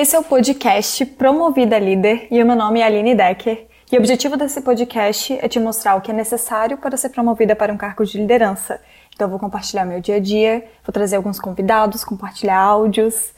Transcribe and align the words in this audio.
Esse 0.00 0.16
é 0.16 0.18
o 0.18 0.24
podcast 0.24 1.04
Promovida 1.04 1.78
Líder 1.78 2.26
e 2.30 2.42
o 2.42 2.46
meu 2.46 2.56
nome 2.56 2.80
é 2.80 2.84
Aline 2.84 3.14
Decker. 3.14 3.66
E 3.92 3.96
o 3.96 3.98
objetivo 3.98 4.34
desse 4.34 4.62
podcast 4.62 5.38
é 5.42 5.46
te 5.46 5.60
mostrar 5.60 5.94
o 5.94 6.00
que 6.00 6.10
é 6.10 6.14
necessário 6.14 6.78
para 6.78 6.96
ser 6.96 7.10
promovida 7.10 7.54
para 7.54 7.70
um 7.70 7.76
cargo 7.76 8.02
de 8.06 8.16
liderança. 8.16 8.80
Então 9.14 9.26
eu 9.26 9.30
vou 9.30 9.38
compartilhar 9.38 9.84
meu 9.84 10.00
dia 10.00 10.16
a 10.16 10.18
dia, 10.18 10.64
vou 10.86 10.90
trazer 10.90 11.16
alguns 11.16 11.38
convidados, 11.38 12.02
compartilhar 12.02 12.56
áudios. 12.56 13.34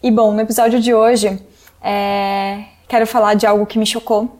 E 0.00 0.08
bom, 0.12 0.32
no 0.32 0.40
episódio 0.40 0.78
de 0.78 0.94
hoje, 0.94 1.44
é... 1.82 2.66
quero 2.86 3.04
falar 3.04 3.34
de 3.34 3.44
algo 3.44 3.66
que 3.66 3.76
me 3.76 3.84
chocou. 3.84 4.38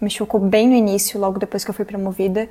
Me 0.00 0.10
chocou 0.10 0.38
bem 0.38 0.68
no 0.68 0.76
início, 0.76 1.18
logo 1.18 1.40
depois 1.40 1.64
que 1.64 1.70
eu 1.70 1.74
fui 1.74 1.84
promovida, 1.84 2.48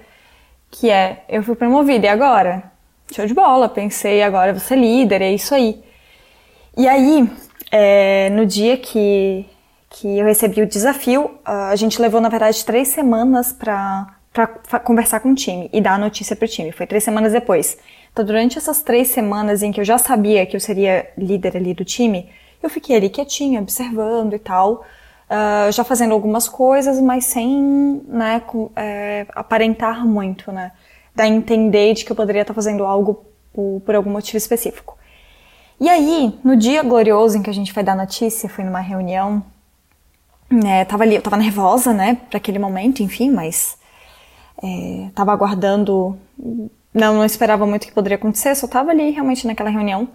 que 0.70 0.90
é, 0.90 1.24
eu 1.30 1.42
fui 1.44 1.56
promovida 1.56 2.08
e 2.08 2.10
agora? 2.10 2.70
Show 3.10 3.26
de 3.26 3.34
bola, 3.34 3.70
pensei, 3.70 4.22
agora 4.22 4.60
ser 4.60 4.76
líder, 4.76 5.22
é 5.22 5.32
isso 5.32 5.56
aí. 5.56 5.82
E 6.76 6.90
aí, 6.90 7.26
é, 7.72 8.30
no 8.32 8.46
dia 8.46 8.78
que, 8.78 9.46
que 9.90 10.20
eu 10.20 10.26
recebi 10.26 10.62
o 10.62 10.68
desafio, 10.68 11.32
a 11.46 11.76
gente 11.76 12.02
levou, 12.02 12.20
na 12.22 12.30
verdade, 12.30 12.64
três 12.66 12.90
semanas 12.90 13.54
para 13.54 14.16
conversar 14.84 15.20
com 15.20 15.32
o 15.32 15.36
time 15.36 15.70
e 15.72 15.82
dar 15.82 15.94
a 15.94 15.98
notícia 15.98 16.36
para 16.36 16.46
o 16.46 16.48
time. 16.48 16.72
Foi 16.72 16.88
três 16.88 17.04
semanas 17.04 17.34
depois. 17.34 17.78
Então, 18.12 18.26
durante 18.26 18.58
essas 18.58 18.82
três 18.82 19.10
semanas 19.10 19.64
em 19.64 19.72
que 19.72 19.80
eu 19.80 19.86
já 19.86 19.98
sabia 19.98 20.46
que 20.46 20.56
eu 20.56 20.60
seria 20.60 21.10
líder 21.18 21.58
ali 21.58 21.74
do 21.74 21.86
time, 21.86 22.30
eu 22.62 22.70
fiquei 22.70 22.96
ali 22.96 23.10
quietinha, 23.10 23.62
observando 23.62 24.34
e 24.34 24.40
tal, 24.40 24.86
uh, 25.30 25.72
já 25.72 25.84
fazendo 25.84 26.14
algumas 26.14 26.50
coisas, 26.50 27.00
mas 27.00 27.26
sem 27.26 28.02
né, 28.08 28.42
com, 28.42 28.72
é, 28.76 29.26
aparentar 29.34 30.06
muito, 30.06 30.52
né? 30.52 30.72
Dar 31.16 31.24
a 31.24 31.28
entender 31.28 31.94
de 31.94 32.04
que 32.04 32.12
eu 32.12 32.16
poderia 32.16 32.42
estar 32.42 32.54
fazendo 32.54 32.84
algo 32.84 33.26
por, 33.54 33.82
por 33.86 33.96
algum 33.96 34.10
motivo 34.10 34.38
específico. 34.38 34.98
E 35.80 35.88
aí, 35.88 36.38
no 36.44 36.58
dia 36.58 36.84
glorioso 36.84 37.38
em 37.38 37.42
que 37.42 37.50
a 37.50 37.54
gente 37.54 37.72
foi 37.72 37.84
dar 37.84 37.96
notícia, 37.96 38.50
fui 38.50 38.66
numa 38.66 38.82
reunião, 38.82 39.42
né, 40.50 40.84
tava 40.84 41.04
ali, 41.04 41.16
eu 41.16 41.22
tava 41.22 41.38
nervosa, 41.38 41.94
né, 41.94 42.18
para 42.30 42.38
aquele 42.38 42.60
momento, 42.60 43.02
enfim, 43.02 43.32
mas 43.32 43.78
é, 44.62 45.10
tava 45.16 45.32
aguardando, 45.32 46.18
não, 46.94 47.16
não 47.16 47.26
esperava 47.26 47.66
muito 47.66 47.88
que 47.88 47.94
poderia 47.94 48.18
acontecer, 48.18 48.56
só 48.56 48.68
tava 48.68 48.92
ali 48.92 49.12
realmente 49.12 49.48
naquela 49.48 49.70
reunião. 49.70 50.10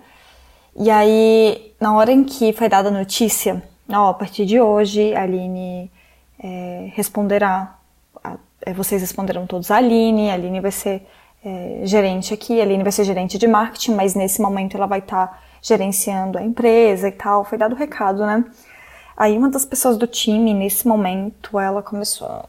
E 0.76 0.90
aí, 0.90 1.72
na 1.80 1.94
hora 1.94 2.12
em 2.12 2.24
que 2.24 2.52
foi 2.52 2.68
dada 2.68 2.88
a 2.88 2.92
notícia, 2.92 3.62
ó, 3.88 4.10
a 4.10 4.14
partir 4.14 4.44
de 4.44 4.60
hoje, 4.60 5.14
a 5.14 5.22
Aline 5.22 5.90
é, 6.38 6.90
responderá, 6.94 7.78
a, 8.22 8.36
é, 8.66 8.72
vocês 8.74 9.00
responderão 9.00 9.46
todos 9.46 9.70
a 9.70 9.76
Aline, 9.76 10.30
a 10.30 10.34
Aline 10.34 10.60
vai 10.60 10.72
ser 10.72 11.06
é, 11.42 11.80
gerente 11.84 12.34
aqui, 12.34 12.60
a 12.60 12.64
Aline 12.64 12.82
vai 12.82 12.92
ser 12.92 13.04
gerente 13.04 13.38
de 13.38 13.46
marketing, 13.46 13.92
mas 13.92 14.14
nesse 14.14 14.42
momento 14.42 14.76
ela 14.76 14.86
vai 14.86 14.98
estar 14.98 15.28
tá 15.28 15.38
gerenciando 15.64 16.36
a 16.36 16.42
empresa 16.42 17.08
e 17.08 17.12
tal, 17.12 17.42
foi 17.42 17.56
dado 17.56 17.72
o 17.72 17.76
recado, 17.76 18.24
né? 18.26 18.44
Aí 19.16 19.36
uma 19.38 19.48
das 19.48 19.64
pessoas 19.64 19.96
do 19.96 20.06
time, 20.06 20.52
nesse 20.52 20.86
momento, 20.86 21.58
ela 21.58 21.82
começou. 21.82 22.44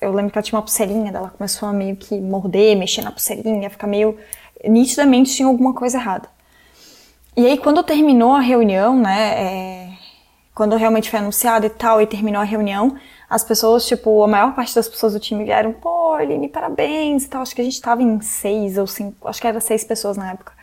Eu 0.00 0.10
lembro 0.10 0.32
que 0.32 0.38
ela 0.38 0.42
tinha 0.42 0.56
uma 0.56 0.62
pulseirinha 0.62 1.12
dela, 1.12 1.30
começou 1.36 1.68
a 1.68 1.72
meio 1.72 1.96
que 1.96 2.18
morder, 2.18 2.74
mexer 2.76 3.02
na 3.02 3.12
pulseirinha, 3.12 3.68
ficar 3.68 3.86
meio. 3.86 4.16
Nitidamente 4.64 5.34
tinha 5.34 5.46
alguma 5.46 5.74
coisa 5.74 5.98
errada. 5.98 6.28
E 7.36 7.44
aí, 7.46 7.58
quando 7.58 7.82
terminou 7.82 8.34
a 8.34 8.40
reunião, 8.40 8.98
né? 8.98 9.34
É... 9.36 9.92
Quando 10.54 10.74
realmente 10.76 11.10
foi 11.10 11.18
anunciado 11.18 11.66
e 11.66 11.70
tal, 11.70 12.00
e 12.00 12.06
terminou 12.06 12.40
a 12.40 12.44
reunião, 12.44 12.96
as 13.28 13.44
pessoas, 13.44 13.86
tipo, 13.86 14.22
a 14.24 14.28
maior 14.28 14.54
parte 14.54 14.74
das 14.74 14.88
pessoas 14.88 15.12
do 15.12 15.20
time 15.20 15.44
vieram, 15.44 15.74
pô, 15.74 16.14
Aline, 16.14 16.48
parabéns 16.48 17.24
e 17.24 17.28
tal. 17.28 17.42
Acho 17.42 17.54
que 17.54 17.60
a 17.60 17.64
gente 17.64 17.78
tava 17.82 18.02
em 18.02 18.18
seis 18.22 18.78
ou 18.78 18.86
cinco, 18.86 19.28
acho 19.28 19.38
que 19.38 19.46
era 19.46 19.60
seis 19.60 19.84
pessoas 19.84 20.16
na 20.16 20.30
época 20.30 20.55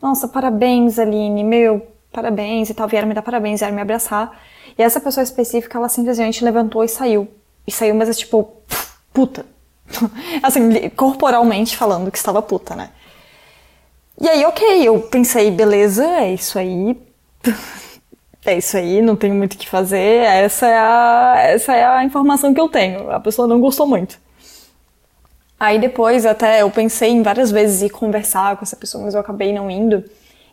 nossa, 0.00 0.28
parabéns, 0.28 0.98
Aline, 0.98 1.42
meu, 1.42 1.86
parabéns 2.12 2.70
e 2.70 2.74
tal, 2.74 2.88
vieram 2.88 3.08
me 3.08 3.14
dar 3.14 3.22
parabéns, 3.22 3.60
vieram 3.60 3.74
me 3.74 3.82
abraçar. 3.82 4.40
E 4.76 4.82
essa 4.82 5.00
pessoa 5.00 5.24
específica, 5.24 5.76
ela 5.76 5.88
simplesmente 5.88 6.44
levantou 6.44 6.84
e 6.84 6.88
saiu. 6.88 7.28
E 7.66 7.72
saiu, 7.72 7.94
mas 7.94 8.08
é 8.08 8.12
tipo, 8.12 8.52
puta. 9.12 9.44
assim, 10.42 10.88
corporalmente 10.90 11.76
falando 11.76 12.10
que 12.10 12.18
estava 12.18 12.40
puta, 12.40 12.76
né? 12.76 12.90
E 14.20 14.28
aí, 14.28 14.44
ok, 14.44 14.86
eu 14.86 15.00
pensei, 15.02 15.50
beleza, 15.50 16.04
é 16.04 16.32
isso 16.32 16.58
aí. 16.58 17.00
é 18.44 18.58
isso 18.58 18.76
aí, 18.76 19.00
não 19.00 19.16
tenho 19.16 19.34
muito 19.34 19.54
o 19.54 19.58
que 19.58 19.68
fazer. 19.68 20.24
Essa 20.24 20.66
é, 20.66 20.78
a, 20.78 21.34
essa 21.38 21.74
é 21.74 21.84
a 21.84 22.04
informação 22.04 22.54
que 22.54 22.60
eu 22.60 22.68
tenho. 22.68 23.10
A 23.10 23.20
pessoa 23.20 23.48
não 23.48 23.60
gostou 23.60 23.86
muito. 23.86 24.18
Aí 25.58 25.78
depois 25.78 26.24
até 26.24 26.62
eu 26.62 26.70
pensei 26.70 27.10
em 27.10 27.22
várias 27.22 27.50
vezes 27.50 27.82
ir 27.82 27.90
conversar 27.90 28.56
com 28.56 28.62
essa 28.62 28.76
pessoa, 28.76 29.04
mas 29.04 29.14
eu 29.14 29.20
acabei 29.20 29.52
não 29.52 29.70
indo. 29.70 30.04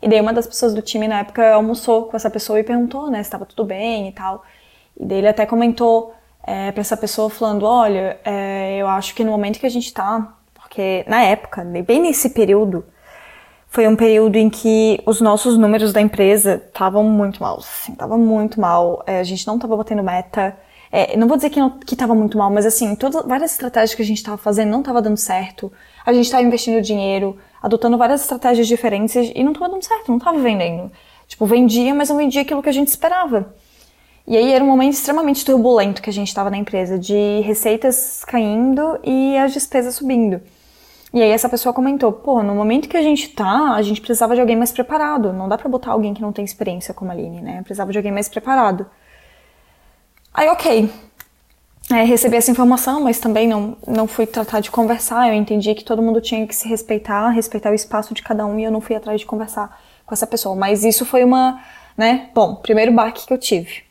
E 0.02 0.08
daí 0.08 0.20
uma 0.20 0.32
das 0.32 0.46
pessoas 0.46 0.74
do 0.74 0.82
time 0.82 1.06
na 1.06 1.20
época 1.20 1.54
almoçou 1.54 2.06
com 2.06 2.16
essa 2.16 2.28
pessoa 2.28 2.58
e 2.58 2.64
perguntou, 2.64 3.10
né, 3.10 3.18
se 3.18 3.28
estava 3.28 3.46
tudo 3.46 3.64
bem 3.64 4.08
e 4.08 4.12
tal. 4.12 4.44
E 4.98 5.04
daí 5.04 5.18
ele 5.18 5.28
até 5.28 5.46
comentou 5.46 6.12
é, 6.42 6.72
para 6.72 6.80
essa 6.80 6.96
pessoa 6.96 7.30
falando, 7.30 7.64
olha, 7.64 8.18
é, 8.24 8.76
eu 8.78 8.88
acho 8.88 9.14
que 9.14 9.24
no 9.24 9.30
momento 9.30 9.58
que 9.58 9.66
a 9.66 9.70
gente 9.70 9.92
tá, 9.92 10.34
porque 10.54 11.04
na 11.06 11.22
época, 11.22 11.64
bem 11.64 12.00
nesse 12.00 12.30
período, 12.30 12.84
foi 13.68 13.86
um 13.86 13.96
período 13.96 14.36
em 14.36 14.48
que 14.48 15.00
os 15.04 15.20
nossos 15.20 15.58
números 15.58 15.92
da 15.92 16.00
empresa 16.00 16.62
estavam 16.66 17.04
muito 17.04 17.42
mal, 17.42 17.58
assim, 17.58 17.94
tava 17.94 18.16
muito 18.16 18.60
mal. 18.60 19.02
É, 19.06 19.20
a 19.20 19.24
gente 19.24 19.46
não 19.46 19.56
estava 19.56 19.76
batendo 19.76 20.02
meta. 20.02 20.56
É, 20.90 21.16
não 21.16 21.26
vou 21.26 21.36
dizer 21.36 21.50
que, 21.50 21.60
não, 21.60 21.70
que 21.70 21.96
tava 21.96 22.14
muito 22.14 22.38
mal, 22.38 22.50
mas 22.50 22.64
assim, 22.64 22.94
todas, 22.94 23.24
várias 23.26 23.52
estratégias 23.52 23.94
que 23.94 24.02
a 24.02 24.04
gente 24.04 24.22
tava 24.22 24.36
fazendo 24.36 24.70
não 24.70 24.82
tava 24.82 25.02
dando 25.02 25.16
certo. 25.16 25.72
A 26.04 26.12
gente 26.12 26.30
tava 26.30 26.42
investindo 26.42 26.80
dinheiro, 26.80 27.36
adotando 27.62 27.98
várias 27.98 28.22
estratégias 28.22 28.66
diferentes 28.66 29.32
e 29.34 29.42
não 29.42 29.52
tava 29.52 29.68
dando 29.68 29.82
certo, 29.82 30.10
não 30.10 30.18
tava 30.18 30.38
vendendo. 30.38 30.90
Tipo, 31.26 31.44
vendia, 31.46 31.94
mas 31.94 32.08
não 32.08 32.16
vendia 32.16 32.42
aquilo 32.42 32.62
que 32.62 32.68
a 32.68 32.72
gente 32.72 32.88
esperava. 32.88 33.52
E 34.26 34.36
aí 34.36 34.52
era 34.52 34.62
um 34.62 34.66
momento 34.66 34.94
extremamente 34.94 35.44
turbulento 35.44 36.02
que 36.02 36.10
a 36.10 36.12
gente 36.12 36.28
estava 36.28 36.50
na 36.50 36.56
empresa, 36.56 36.98
de 36.98 37.40
receitas 37.42 38.24
caindo 38.24 38.98
e 39.04 39.36
as 39.36 39.52
despesas 39.52 39.94
subindo. 39.94 40.40
E 41.14 41.22
aí 41.22 41.30
essa 41.30 41.48
pessoa 41.48 41.72
comentou, 41.72 42.12
pô, 42.12 42.42
no 42.42 42.54
momento 42.54 42.88
que 42.88 42.96
a 42.96 43.02
gente 43.02 43.28
tá, 43.28 43.74
a 43.74 43.82
gente 43.82 44.00
precisava 44.00 44.34
de 44.34 44.40
alguém 44.40 44.56
mais 44.56 44.72
preparado. 44.72 45.32
Não 45.32 45.48
dá 45.48 45.56
para 45.56 45.68
botar 45.68 45.92
alguém 45.92 46.12
que 46.12 46.20
não 46.20 46.32
tem 46.32 46.44
experiência 46.44 46.92
como 46.92 47.10
a 47.10 47.14
Aline, 47.14 47.40
né? 47.40 47.62
Precisava 47.62 47.92
de 47.92 47.98
alguém 47.98 48.12
mais 48.12 48.28
preparado. 48.28 48.84
Aí, 50.36 50.50
ok. 50.50 50.90
É, 51.90 52.02
recebi 52.02 52.36
essa 52.36 52.50
informação, 52.50 53.00
mas 53.00 53.18
também 53.18 53.48
não, 53.48 53.74
não 53.86 54.06
fui 54.06 54.26
tratar 54.26 54.60
de 54.60 54.70
conversar. 54.70 55.28
Eu 55.28 55.34
entendi 55.34 55.74
que 55.74 55.82
todo 55.82 56.02
mundo 56.02 56.20
tinha 56.20 56.46
que 56.46 56.54
se 56.54 56.68
respeitar, 56.68 57.30
respeitar 57.30 57.70
o 57.70 57.74
espaço 57.74 58.12
de 58.12 58.22
cada 58.22 58.44
um, 58.44 58.58
e 58.60 58.64
eu 58.64 58.70
não 58.70 58.82
fui 58.82 58.94
atrás 58.94 59.18
de 59.18 59.24
conversar 59.26 59.80
com 60.04 60.12
essa 60.12 60.26
pessoa. 60.26 60.54
Mas 60.54 60.84
isso 60.84 61.06
foi 61.06 61.24
uma, 61.24 61.58
né? 61.96 62.28
Bom, 62.34 62.54
primeiro 62.56 62.92
baque 62.92 63.26
que 63.26 63.32
eu 63.32 63.38
tive. 63.38 63.84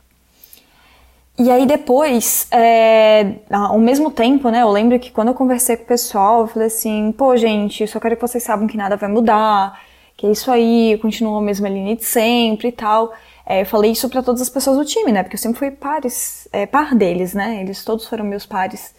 E 1.36 1.50
aí 1.50 1.66
depois, 1.66 2.48
é, 2.52 3.38
ao 3.50 3.80
mesmo 3.80 4.12
tempo, 4.12 4.50
né, 4.50 4.62
eu 4.62 4.70
lembro 4.70 5.00
que 5.00 5.12
quando 5.12 5.30
eu 5.30 5.34
conversei 5.34 5.76
com 5.76 5.84
o 5.84 5.88
pessoal, 5.88 6.42
eu 6.42 6.48
falei 6.48 6.68
assim, 6.68 7.12
pô, 7.12 7.36
gente, 7.36 7.82
eu 7.82 7.88
só 7.88 8.00
quero 8.00 8.16
que 8.16 8.22
vocês 8.22 8.44
saibam 8.44 8.68
que 8.68 8.78
nada 8.78 8.96
vai 8.96 9.10
mudar, 9.10 9.82
que 10.16 10.28
é 10.28 10.32
isso 10.32 10.50
aí, 10.52 10.98
continua 11.02 11.40
a 11.40 11.42
mesma 11.42 11.68
linha 11.68 11.96
de 11.96 12.06
sempre 12.06 12.70
e 12.70 12.72
tal. 12.72 13.12
É, 13.46 13.62
eu 13.62 13.66
falei 13.66 13.92
isso 13.92 14.10
para 14.10 14.24
todas 14.24 14.42
as 14.42 14.50
pessoas 14.50 14.78
do 14.78 14.86
time, 14.86 15.12
né? 15.12 15.22
Porque 15.22 15.36
eu 15.36 15.40
sempre 15.40 15.60
fui 15.60 15.72
pares, 15.72 16.48
é, 16.52 16.66
par 16.66 16.96
deles, 16.96 17.34
né? 17.34 17.62
Eles 17.62 17.84
todos 17.86 18.08
foram 18.08 18.26
meus 18.26 18.46
pares. 18.46 18.96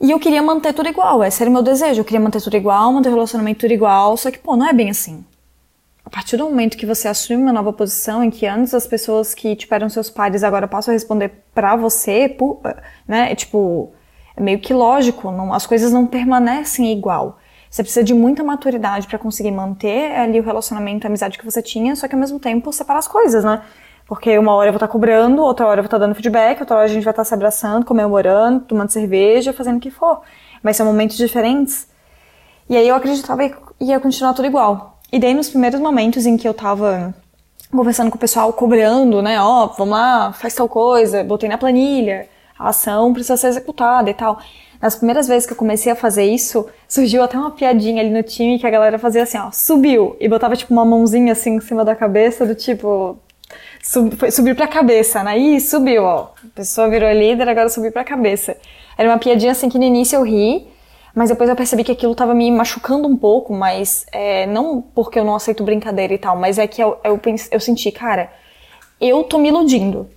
E 0.00 0.10
eu 0.10 0.18
queria 0.18 0.42
manter 0.42 0.72
tudo 0.72 0.88
igual, 0.88 1.24
esse 1.24 1.42
era 1.42 1.50
o 1.50 1.52
meu 1.52 1.62
desejo. 1.62 2.00
Eu 2.00 2.04
queria 2.04 2.20
manter 2.20 2.40
tudo 2.40 2.56
igual, 2.56 2.92
manter 2.92 3.08
o 3.08 3.12
relacionamento 3.12 3.60
tudo 3.60 3.72
igual, 3.72 4.16
só 4.16 4.30
que, 4.30 4.38
pô, 4.38 4.56
não 4.56 4.66
é 4.66 4.72
bem 4.72 4.90
assim. 4.90 5.24
A 6.04 6.10
partir 6.10 6.38
do 6.38 6.44
momento 6.44 6.78
que 6.78 6.86
você 6.86 7.06
assume 7.06 7.42
uma 7.42 7.52
nova 7.52 7.70
posição, 7.72 8.24
em 8.24 8.30
que 8.30 8.46
antes 8.46 8.72
as 8.72 8.86
pessoas 8.86 9.34
que 9.34 9.54
tipo, 9.54 9.74
eram 9.74 9.90
seus 9.90 10.08
pares 10.08 10.42
agora 10.42 10.66
passam 10.66 10.92
a 10.92 10.94
responder 10.94 11.30
pra 11.52 11.76
você, 11.76 12.34
né? 13.06 13.32
É, 13.32 13.34
tipo, 13.34 13.92
é 14.34 14.40
meio 14.40 14.58
que 14.58 14.72
lógico, 14.72 15.30
não, 15.30 15.52
as 15.52 15.66
coisas 15.66 15.92
não 15.92 16.06
permanecem 16.06 16.90
igual. 16.92 17.38
Você 17.70 17.82
precisa 17.82 18.04
de 18.04 18.14
muita 18.14 18.42
maturidade 18.42 19.06
para 19.06 19.18
conseguir 19.18 19.50
manter 19.50 20.12
ali 20.16 20.40
o 20.40 20.42
relacionamento, 20.42 21.06
a 21.06 21.08
amizade 21.08 21.38
que 21.38 21.44
você 21.44 21.60
tinha, 21.60 21.94
só 21.94 22.08
que 22.08 22.14
ao 22.14 22.20
mesmo 22.20 22.38
tempo 22.38 22.72
separar 22.72 22.98
as 22.98 23.08
coisas, 23.08 23.44
né? 23.44 23.62
Porque 24.06 24.38
uma 24.38 24.54
hora 24.54 24.68
eu 24.68 24.72
vou 24.72 24.78
estar 24.78 24.86
tá 24.86 24.92
cobrando, 24.92 25.42
outra 25.42 25.66
hora 25.66 25.80
eu 25.80 25.82
vou 25.82 25.88
estar 25.88 25.98
tá 25.98 26.06
dando 26.06 26.14
feedback, 26.14 26.60
outra 26.60 26.76
hora 26.76 26.84
a 26.86 26.88
gente 26.88 27.04
vai 27.04 27.12
estar 27.12 27.22
tá 27.22 27.28
se 27.28 27.34
abraçando, 27.34 27.84
comemorando, 27.84 28.60
tomando 28.60 28.90
cerveja, 28.90 29.52
fazendo 29.52 29.76
o 29.76 29.80
que 29.80 29.90
for. 29.90 30.22
Mas 30.62 30.76
são 30.76 30.86
momentos 30.86 31.16
diferentes. 31.18 31.86
E 32.70 32.76
aí 32.76 32.88
eu 32.88 32.94
acreditava 32.94 33.46
que 33.46 33.56
ia 33.80 34.00
continuar 34.00 34.32
tudo 34.32 34.46
igual. 34.46 34.98
E 35.12 35.18
daí 35.18 35.34
nos 35.34 35.50
primeiros 35.50 35.78
momentos 35.78 36.24
em 36.24 36.38
que 36.38 36.48
eu 36.48 36.54
tava 36.54 37.14
conversando 37.70 38.10
com 38.10 38.16
o 38.16 38.20
pessoal, 38.20 38.50
cobrando, 38.52 39.20
né? 39.20 39.40
Ó, 39.40 39.64
oh, 39.64 39.68
vamos 39.76 39.92
lá, 39.92 40.32
faz 40.32 40.54
tal 40.54 40.68
coisa, 40.68 41.22
botei 41.22 41.48
na 41.48 41.58
planilha, 41.58 42.26
a 42.58 42.68
ação 42.68 43.12
precisa 43.12 43.36
ser 43.36 43.48
executada 43.48 44.10
e 44.10 44.14
tal. 44.14 44.38
Nas 44.80 44.94
primeiras 44.94 45.26
vezes 45.26 45.46
que 45.46 45.52
eu 45.52 45.56
comecei 45.56 45.90
a 45.90 45.96
fazer 45.96 46.24
isso, 46.24 46.66
surgiu 46.86 47.22
até 47.22 47.36
uma 47.36 47.50
piadinha 47.50 48.00
ali 48.00 48.10
no 48.10 48.22
time 48.22 48.58
que 48.58 48.66
a 48.66 48.70
galera 48.70 48.98
fazia 48.98 49.24
assim, 49.24 49.38
ó, 49.38 49.50
subiu, 49.50 50.16
e 50.20 50.28
botava 50.28 50.54
tipo 50.56 50.72
uma 50.72 50.84
mãozinha 50.84 51.32
assim 51.32 51.56
em 51.56 51.60
cima 51.60 51.84
da 51.84 51.96
cabeça, 51.96 52.46
do 52.46 52.54
tipo, 52.54 53.18
sub, 53.82 54.14
foi, 54.16 54.30
subiu 54.30 54.54
pra 54.54 54.68
cabeça, 54.68 55.22
né? 55.24 55.36
Ih, 55.38 55.60
subiu, 55.60 56.04
ó. 56.04 56.30
A 56.44 56.54
pessoa 56.54 56.88
virou 56.88 57.10
líder, 57.12 57.48
agora 57.48 57.68
subiu 57.68 57.90
pra 57.90 58.04
cabeça. 58.04 58.56
Era 58.96 59.08
uma 59.08 59.18
piadinha 59.18 59.52
assim 59.52 59.68
que 59.68 59.78
no 59.78 59.84
início 59.84 60.16
eu 60.16 60.22
ri, 60.22 60.68
mas 61.14 61.30
depois 61.30 61.50
eu 61.50 61.56
percebi 61.56 61.82
que 61.82 61.92
aquilo 61.92 62.14
tava 62.14 62.32
me 62.32 62.50
machucando 62.50 63.08
um 63.08 63.16
pouco, 63.16 63.52
mas 63.52 64.06
é, 64.12 64.46
não 64.46 64.80
porque 64.80 65.18
eu 65.18 65.24
não 65.24 65.34
aceito 65.34 65.64
brincadeira 65.64 66.14
e 66.14 66.18
tal, 66.18 66.36
mas 66.36 66.58
é 66.58 66.66
que 66.68 66.80
eu, 66.80 66.98
eu, 67.02 67.18
pense, 67.18 67.48
eu 67.50 67.58
senti, 67.58 67.90
cara, 67.90 68.30
eu 69.00 69.24
tô 69.24 69.38
me 69.38 69.48
iludindo, 69.48 70.08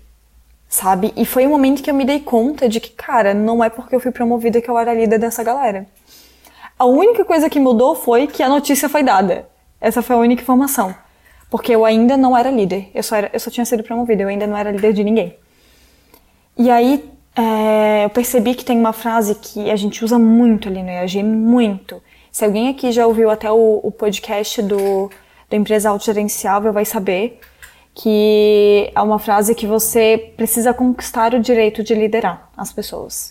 sabe? 0.71 1.13
E 1.18 1.25
foi 1.25 1.45
o 1.45 1.50
um 1.50 1.51
momento 1.51 1.83
que 1.83 1.91
eu 1.91 1.94
me 1.94 2.06
dei 2.06 2.21
conta 2.21 2.69
de 2.69 2.79
que, 2.79 2.91
cara, 2.91 3.33
não 3.33 3.62
é 3.62 3.69
porque 3.69 3.94
eu 3.94 4.00
fui 4.00 4.09
promovida 4.09 4.62
que 4.62 4.69
eu 4.69 4.79
era 4.79 4.94
líder 4.94 5.19
dessa 5.19 5.44
galera. 5.44 5.85
A 6.79 6.85
única 6.85 7.25
coisa 7.25 7.50
que 7.50 7.59
mudou 7.59 7.94
foi 7.94 8.25
que 8.25 8.41
a 8.41 8.47
notícia 8.47 8.88
foi 8.88 9.03
dada. 9.03 9.50
Essa 9.81 10.01
foi 10.01 10.15
a 10.15 10.19
única 10.19 10.41
informação. 10.41 10.95
Porque 11.50 11.75
eu 11.75 11.83
ainda 11.83 12.15
não 12.15 12.35
era 12.35 12.50
líder. 12.50 12.89
Eu 12.95 13.03
só, 13.03 13.18
era, 13.18 13.29
eu 13.33 13.39
só 13.39 13.51
tinha 13.51 13.65
sido 13.65 13.83
promovida, 13.83 14.23
eu 14.23 14.29
ainda 14.29 14.47
não 14.47 14.56
era 14.56 14.71
líder 14.71 14.94
de 14.94 15.03
ninguém. 15.03 15.35
E 16.57 16.71
aí 16.71 17.03
é, 17.35 18.06
eu 18.06 18.09
percebi 18.09 18.56
que 18.56 18.63
tem 18.63 18.77
uma 18.77 18.94
frase 18.94 19.35
que 19.35 19.69
a 19.69 19.75
gente 19.75 20.03
usa 20.06 20.18
muito 20.18 20.69
ali 20.69 20.81
no 20.81 20.89
EAG, 20.89 21.21
muito. 21.21 22.01
Se 22.31 22.45
alguém 22.45 22.69
aqui 22.69 22.94
já 22.94 23.06
ouviu 23.06 23.29
até 23.29 23.51
o, 23.51 23.81
o 23.83 23.91
podcast 23.91 24.62
do, 24.62 25.12
do 25.50 25.56
Empresa 25.56 25.89
Autogerenciável, 25.89 26.71
vai 26.71 26.85
saber 26.85 27.41
que 27.93 28.91
é 28.95 29.01
uma 29.01 29.19
frase 29.19 29.53
que 29.53 29.67
você 29.67 30.33
precisa 30.38 30.73
conquistar 30.73 31.33
o 31.33 31.39
direito 31.39 31.83
de 31.83 31.93
liderar 31.93 32.49
as 32.55 32.71
pessoas. 32.71 33.29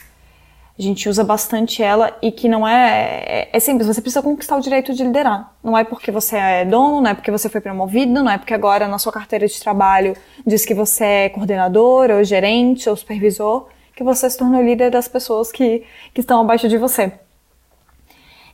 A 0.78 0.82
gente 0.82 1.08
usa 1.10 1.22
bastante 1.22 1.82
ela 1.82 2.16
e 2.22 2.32
que 2.32 2.48
não 2.48 2.66
é, 2.66 3.22
é. 3.26 3.50
É 3.52 3.60
simples, 3.60 3.86
você 3.86 4.00
precisa 4.00 4.22
conquistar 4.22 4.56
o 4.56 4.60
direito 4.60 4.94
de 4.94 5.04
liderar. 5.04 5.54
Não 5.62 5.76
é 5.76 5.84
porque 5.84 6.10
você 6.10 6.36
é 6.36 6.64
dono, 6.64 7.02
não 7.02 7.10
é 7.10 7.14
porque 7.14 7.30
você 7.30 7.50
foi 7.50 7.60
promovido, 7.60 8.22
não 8.22 8.30
é 8.30 8.38
porque 8.38 8.54
agora 8.54 8.88
na 8.88 8.98
sua 8.98 9.12
carteira 9.12 9.46
de 9.46 9.60
trabalho 9.60 10.16
diz 10.46 10.64
que 10.64 10.72
você 10.72 11.04
é 11.04 11.28
coordenador, 11.28 12.10
ou 12.10 12.24
gerente, 12.24 12.88
ou 12.88 12.96
supervisor, 12.96 13.68
que 13.94 14.02
você 14.02 14.30
se 14.30 14.38
tornou 14.38 14.62
líder 14.62 14.90
das 14.90 15.06
pessoas 15.06 15.52
que, 15.52 15.84
que 16.14 16.20
estão 16.20 16.40
abaixo 16.40 16.66
de 16.66 16.78
você. 16.78 17.12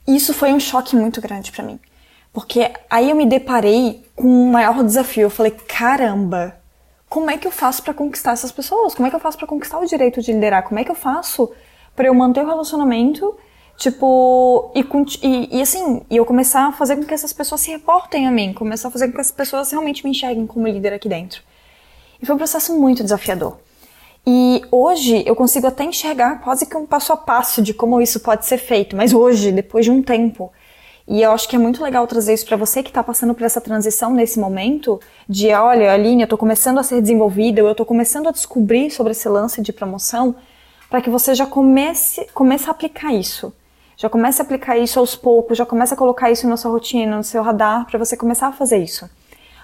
Isso 0.05 0.35
foi 0.35 0.53
um 0.53 0.59
choque 0.59 0.97
muito 0.97 1.21
grande 1.21 1.53
para 1.53 1.65
mim. 1.65 1.79
Porque 2.33 2.73
aí 2.91 3.11
eu 3.11 3.17
me 3.17 3.27
deparei 3.27 4.06
com 4.17 4.27
um 4.27 4.51
maior 4.51 4.83
desafio. 4.83 5.25
Eu 5.25 5.31
falei, 5.31 5.53
caramba, 5.53 6.57
como 7.09 7.31
é 7.31 7.37
que 7.37 7.47
eu 7.47 7.53
faço 7.53 7.83
para 7.83 7.95
conquistar 7.95 8.33
essas 8.33 8.51
pessoas? 8.51 8.95
Como 8.95 9.07
é 9.07 9.11
que 9.11 9.17
eu 9.17 9.21
faço 9.21 9.39
para 9.39 9.47
conquistar 9.47 9.79
o 9.79 9.87
direito 9.87 10.21
de 10.21 10.33
liderar? 10.33 10.65
Como 10.65 10.81
é 10.81 10.85
que 10.85 10.91
eu 10.91 10.95
faço 10.95 11.53
para 11.95 12.09
eu 12.09 12.15
manter 12.15 12.43
o 12.43 12.47
relacionamento, 12.47 13.37
tipo, 13.77 14.71
e, 14.75 14.81
e, 15.23 15.59
e, 15.59 15.63
assim, 15.63 16.03
e 16.11 16.17
eu 16.17 16.27
começar 16.27 16.67
a 16.67 16.73
fazer 16.73 16.97
com 16.97 17.05
que 17.05 17.15
essas 17.15 17.33
pessoas 17.33 17.61
se 17.61 17.71
reportem 17.71 18.27
a 18.27 18.31
mim, 18.31 18.53
começar 18.53 18.89
a 18.89 18.91
fazer 18.91 19.07
com 19.07 19.15
que 19.15 19.21
essas 19.21 19.33
pessoas 19.33 19.71
realmente 19.71 20.05
me 20.05 20.11
enxerguem 20.11 20.47
como 20.47 20.67
líder 20.67 20.93
aqui 20.93 21.09
dentro. 21.09 21.43
E 22.21 22.27
foi 22.27 22.35
um 22.35 22.39
processo 22.39 22.79
muito 22.79 23.03
desafiador. 23.03 23.59
E 24.27 24.63
hoje 24.73 25.23
eu 25.25 25.37
consigo 25.37 25.69
até 25.69 25.85
enxergar 25.85 26.41
quase 26.41 26.67
que 26.67 26.77
um 26.77 26.85
passo 26.85 27.13
a 27.13 27.17
passo 27.17 27.63
de 27.63 27.73
como 27.73 28.01
isso 28.01 28.19
pode 28.21 28.45
ser 28.45 28.59
feito, 28.59 28.97
mas 28.97 29.13
hoje, 29.15 29.53
depois 29.53 29.85
de 29.85 29.91
um 29.91 30.03
tempo, 30.03 30.53
e 31.09 31.23
eu 31.23 31.31
acho 31.31 31.49
que 31.49 31.55
é 31.55 31.59
muito 31.59 31.83
legal 31.83 32.05
trazer 32.07 32.35
isso 32.35 32.45
para 32.45 32.57
você 32.57 32.83
que 32.83 32.91
está 32.91 33.03
passando 33.03 33.33
por 33.33 33.45
essa 33.45 33.61
transição 33.61 34.13
nesse 34.13 34.41
momento 34.41 35.01
de, 35.29 35.53
olha, 35.53 35.93
Aline, 35.93 36.23
eu 36.23 36.25
estou 36.27 36.39
começando 36.39 36.79
a 36.79 36.83
ser 36.83 37.01
desenvolvida, 37.01 37.61
eu 37.61 37.71
estou 37.71 37.87
começando 37.87 38.27
a 38.29 38.33
descobrir 38.33 38.91
sobre 38.91 39.13
esse 39.13 39.29
lance 39.29 39.63
de 39.63 39.73
promoção, 39.73 40.35
para 40.91 41.01
que 41.01 41.09
você 41.09 41.33
já 41.33 41.47
comece, 41.47 42.27
comece 42.35 42.69
a 42.69 42.73
aplicar 42.73 43.15
isso. 43.15 43.53
Já 43.97 44.09
comece 44.11 44.43
a 44.43 44.45
aplicar 44.45 44.77
isso 44.77 44.99
aos 44.99 45.15
poucos, 45.15 45.57
já 45.57 45.65
comece 45.65 45.95
a 45.95 45.97
colocar 45.97 46.31
isso 46.31 46.49
na 46.49 46.57
sua 46.57 46.73
rotina, 46.73 47.17
no 47.17 47.25
seu 47.25 47.41
radar, 47.41 47.87
para 47.87 47.99
você 47.99 48.17
começar 48.17 48.49
a 48.49 48.53
fazer 48.53 48.79
isso. 48.79 49.09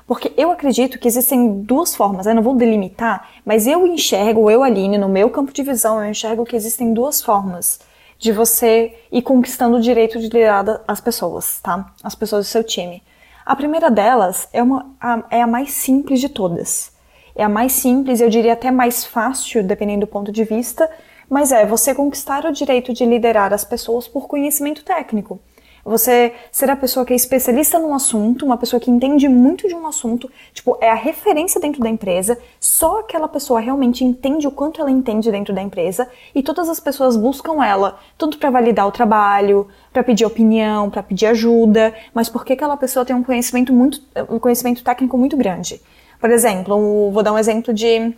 Porque 0.06 0.32
eu 0.36 0.50
acredito 0.50 0.98
que 0.98 1.08
existem 1.08 1.62
duas 1.62 1.94
formas, 1.94 2.26
eu 2.26 2.34
não 2.34 2.42
vou 2.42 2.54
delimitar, 2.54 3.28
mas 3.44 3.66
eu 3.66 3.84
enxergo, 3.84 4.48
eu, 4.48 4.62
Aline, 4.62 4.96
no 4.96 5.08
meu 5.08 5.28
campo 5.28 5.52
de 5.52 5.62
visão, 5.62 6.02
eu 6.02 6.08
enxergo 6.08 6.44
que 6.44 6.54
existem 6.54 6.94
duas 6.94 7.20
formas 7.20 7.80
de 8.22 8.30
você 8.30 8.94
ir 9.10 9.20
conquistando 9.20 9.78
o 9.78 9.80
direito 9.80 10.16
de 10.16 10.26
liderar 10.26 10.80
as 10.86 11.00
pessoas, 11.00 11.58
tá? 11.60 11.92
As 12.04 12.14
pessoas 12.14 12.46
do 12.46 12.48
seu 12.48 12.62
time. 12.62 13.02
A 13.44 13.56
primeira 13.56 13.90
delas 13.90 14.48
é, 14.52 14.62
uma, 14.62 14.94
a, 15.00 15.24
é 15.28 15.42
a 15.42 15.46
mais 15.46 15.72
simples 15.72 16.20
de 16.20 16.28
todas. 16.28 16.92
É 17.34 17.42
a 17.42 17.48
mais 17.48 17.72
simples, 17.72 18.20
eu 18.20 18.30
diria 18.30 18.52
até 18.52 18.70
mais 18.70 19.04
fácil, 19.04 19.64
dependendo 19.64 20.06
do 20.06 20.06
ponto 20.06 20.30
de 20.30 20.44
vista, 20.44 20.88
mas 21.28 21.50
é 21.50 21.66
você 21.66 21.92
conquistar 21.96 22.44
o 22.44 22.52
direito 22.52 22.92
de 22.92 23.04
liderar 23.04 23.52
as 23.52 23.64
pessoas 23.64 24.06
por 24.06 24.28
conhecimento 24.28 24.84
técnico. 24.84 25.40
Você 25.84 26.32
ser 26.52 26.70
a 26.70 26.76
pessoa 26.76 27.04
que 27.04 27.12
é 27.12 27.16
especialista 27.16 27.76
num 27.76 27.92
assunto, 27.92 28.46
uma 28.46 28.56
pessoa 28.56 28.78
que 28.78 28.88
entende 28.88 29.28
muito 29.28 29.66
de 29.66 29.74
um 29.74 29.84
assunto, 29.84 30.30
tipo, 30.52 30.78
é 30.80 30.88
a 30.88 30.94
referência 30.94 31.60
dentro 31.60 31.80
da 31.80 31.88
empresa, 31.88 32.38
só 32.60 33.00
aquela 33.00 33.26
pessoa 33.26 33.58
realmente 33.58 34.04
entende 34.04 34.46
o 34.46 34.52
quanto 34.52 34.80
ela 34.80 34.90
entende 34.90 35.28
dentro 35.30 35.52
da 35.52 35.60
empresa 35.60 36.08
e 36.32 36.40
todas 36.40 36.68
as 36.68 36.78
pessoas 36.78 37.16
buscam 37.16 37.64
ela, 37.64 37.98
tanto 38.16 38.38
para 38.38 38.48
validar 38.48 38.86
o 38.86 38.92
trabalho, 38.92 39.66
para 39.92 40.04
pedir 40.04 40.24
opinião, 40.24 40.88
para 40.88 41.02
pedir 41.02 41.26
ajuda, 41.26 41.92
mas 42.14 42.28
porque 42.28 42.52
aquela 42.52 42.76
pessoa 42.76 43.04
tem 43.04 43.16
um 43.16 43.24
conhecimento 43.24 43.72
muito, 43.72 44.00
um 44.30 44.38
conhecimento 44.38 44.84
técnico 44.84 45.18
muito 45.18 45.36
grande. 45.36 45.82
Por 46.20 46.30
exemplo, 46.30 47.10
vou 47.10 47.24
dar 47.24 47.32
um 47.32 47.38
exemplo 47.38 47.74
de 47.74 48.14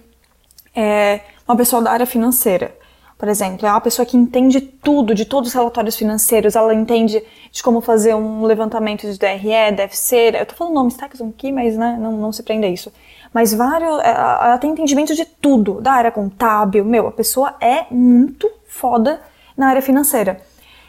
é, 0.76 1.20
uma 1.48 1.56
pessoa 1.56 1.80
da 1.80 1.92
área 1.92 2.04
financeira 2.04 2.83
por 3.16 3.28
exemplo, 3.28 3.66
é 3.66 3.70
uma 3.70 3.80
pessoa 3.80 4.04
que 4.04 4.16
entende 4.16 4.60
tudo, 4.60 5.14
de 5.14 5.24
todos 5.24 5.48
os 5.50 5.54
relatórios 5.54 5.96
financeiros, 5.96 6.56
ela 6.56 6.74
entende 6.74 7.22
de 7.50 7.62
como 7.62 7.80
fazer 7.80 8.14
um 8.14 8.44
levantamento 8.44 9.02
de 9.10 9.18
DRE, 9.18 9.76
DFC, 9.76 10.32
eu 10.34 10.46
tô 10.46 10.54
falando 10.54 10.74
nomes 10.74 10.94
técnicos 10.94 11.20
aqui, 11.20 11.52
mas 11.52 11.76
né, 11.76 11.96
não, 12.00 12.12
não 12.16 12.32
se 12.32 12.42
prenda 12.42 12.66
a 12.66 12.70
isso. 12.70 12.92
Mas 13.32 13.54
vários, 13.54 14.00
é, 14.00 14.10
ela 14.10 14.58
tem 14.58 14.70
entendimento 14.70 15.14
de 15.14 15.24
tudo, 15.24 15.80
da 15.80 15.92
área 15.92 16.10
contábil, 16.10 16.84
meu, 16.84 17.06
a 17.06 17.12
pessoa 17.12 17.54
é 17.60 17.86
muito 17.90 18.50
foda 18.66 19.20
na 19.56 19.68
área 19.68 19.82
financeira. 19.82 20.40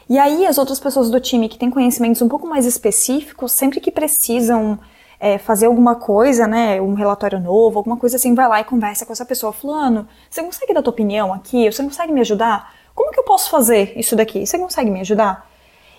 E 0.08 0.18
aí 0.18 0.46
as 0.46 0.58
outras 0.58 0.78
pessoas 0.78 1.10
do 1.10 1.20
time 1.20 1.48
que 1.48 1.58
têm 1.58 1.70
conhecimentos 1.70 2.22
um 2.22 2.28
pouco 2.28 2.46
mais 2.46 2.66
específicos, 2.66 3.52
sempre 3.52 3.80
que 3.80 3.90
precisam 3.90 4.78
é, 5.18 5.38
fazer 5.38 5.66
alguma 5.66 5.94
coisa, 5.94 6.46
né, 6.46 6.80
um 6.80 6.94
relatório 6.94 7.40
novo, 7.40 7.78
alguma 7.78 7.96
coisa 7.96 8.16
assim, 8.16 8.34
vai 8.34 8.48
lá 8.48 8.60
e 8.60 8.64
conversa 8.64 9.06
com 9.06 9.12
essa 9.12 9.24
pessoa, 9.24 9.52
fulano, 9.52 10.06
você 10.30 10.42
consegue 10.42 10.74
dar 10.74 10.82
tua 10.82 10.92
opinião 10.92 11.32
aqui? 11.32 11.70
Você 11.70 11.82
consegue 11.82 12.12
me 12.12 12.20
ajudar? 12.20 12.74
Como 12.94 13.10
que 13.10 13.18
eu 13.18 13.24
posso 13.24 13.50
fazer 13.50 13.92
isso 13.96 14.16
daqui? 14.16 14.46
Você 14.46 14.58
consegue 14.58 14.90
me 14.90 15.00
ajudar? 15.00 15.48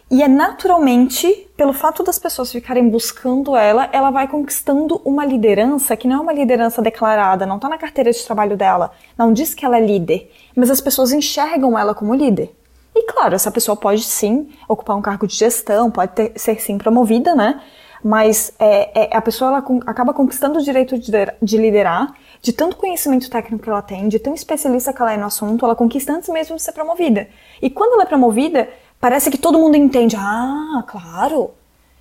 E 0.10 0.24
é 0.24 0.28
naturalmente, 0.28 1.50
pelo 1.58 1.74
fato 1.74 2.02
das 2.02 2.18
pessoas 2.18 2.50
ficarem 2.50 2.88
buscando 2.88 3.58
ela, 3.58 3.90
ela 3.92 4.10
vai 4.10 4.26
conquistando 4.26 5.02
uma 5.04 5.26
liderança 5.26 5.98
que 5.98 6.08
não 6.08 6.18
é 6.18 6.20
uma 6.22 6.32
liderança 6.32 6.82
declarada, 6.82 7.46
não 7.46 7.58
está 7.58 7.68
na 7.68 7.78
carteira 7.78 8.10
de 8.10 8.24
trabalho 8.24 8.56
dela, 8.56 8.92
não 9.18 9.34
diz 9.34 9.54
que 9.54 9.66
ela 9.66 9.78
é 9.78 9.86
líder, 9.86 10.32
mas 10.56 10.72
as 10.72 10.80
pessoas 10.80 11.12
enxergam 11.12 11.78
ela 11.78 11.94
como 11.94 12.16
líder. 12.16 12.56
E 12.96 13.04
claro, 13.04 13.36
essa 13.36 13.52
pessoa 13.52 13.76
pode 13.76 14.04
sim 14.04 14.50
ocupar 14.68 14.96
um 14.96 15.02
cargo 15.02 15.28
de 15.28 15.36
gestão, 15.36 15.92
pode 15.92 16.14
ter, 16.14 16.32
ser 16.38 16.60
sim 16.62 16.78
promovida, 16.78 17.36
né? 17.36 17.62
Mas 18.08 18.54
é, 18.58 19.02
é, 19.04 19.18
a 19.18 19.22
pessoa 19.22 19.50
ela 19.50 19.66
acaba 19.86 20.14
conquistando 20.14 20.60
o 20.60 20.64
direito 20.64 20.98
de, 20.98 21.12
de 21.42 21.58
liderar, 21.58 22.14
de 22.42 22.54
tanto 22.54 22.78
conhecimento 22.78 23.30
técnico 23.30 23.62
que 23.62 23.70
ela 23.70 23.82
tem, 23.82 24.08
de 24.08 24.18
tão 24.18 24.34
especialista 24.34 24.94
que 24.94 25.02
ela 25.02 25.12
é 25.12 25.18
no 25.18 25.26
assunto, 25.26 25.66
ela 25.66 25.76
conquista 25.76 26.14
antes 26.14 26.30
mesmo 26.30 26.56
de 26.56 26.62
ser 26.62 26.72
promovida. 26.72 27.28
E 27.62 27.70
quando 27.70 27.96
ela 27.96 28.04
é 28.04 28.06
promovida, 28.06 28.70
parece 28.98 29.30
que 29.30 29.38
todo 29.38 29.60
mundo 29.60 29.76
entende. 29.76 30.16
Ah, 30.18 30.86
claro, 30.88 31.52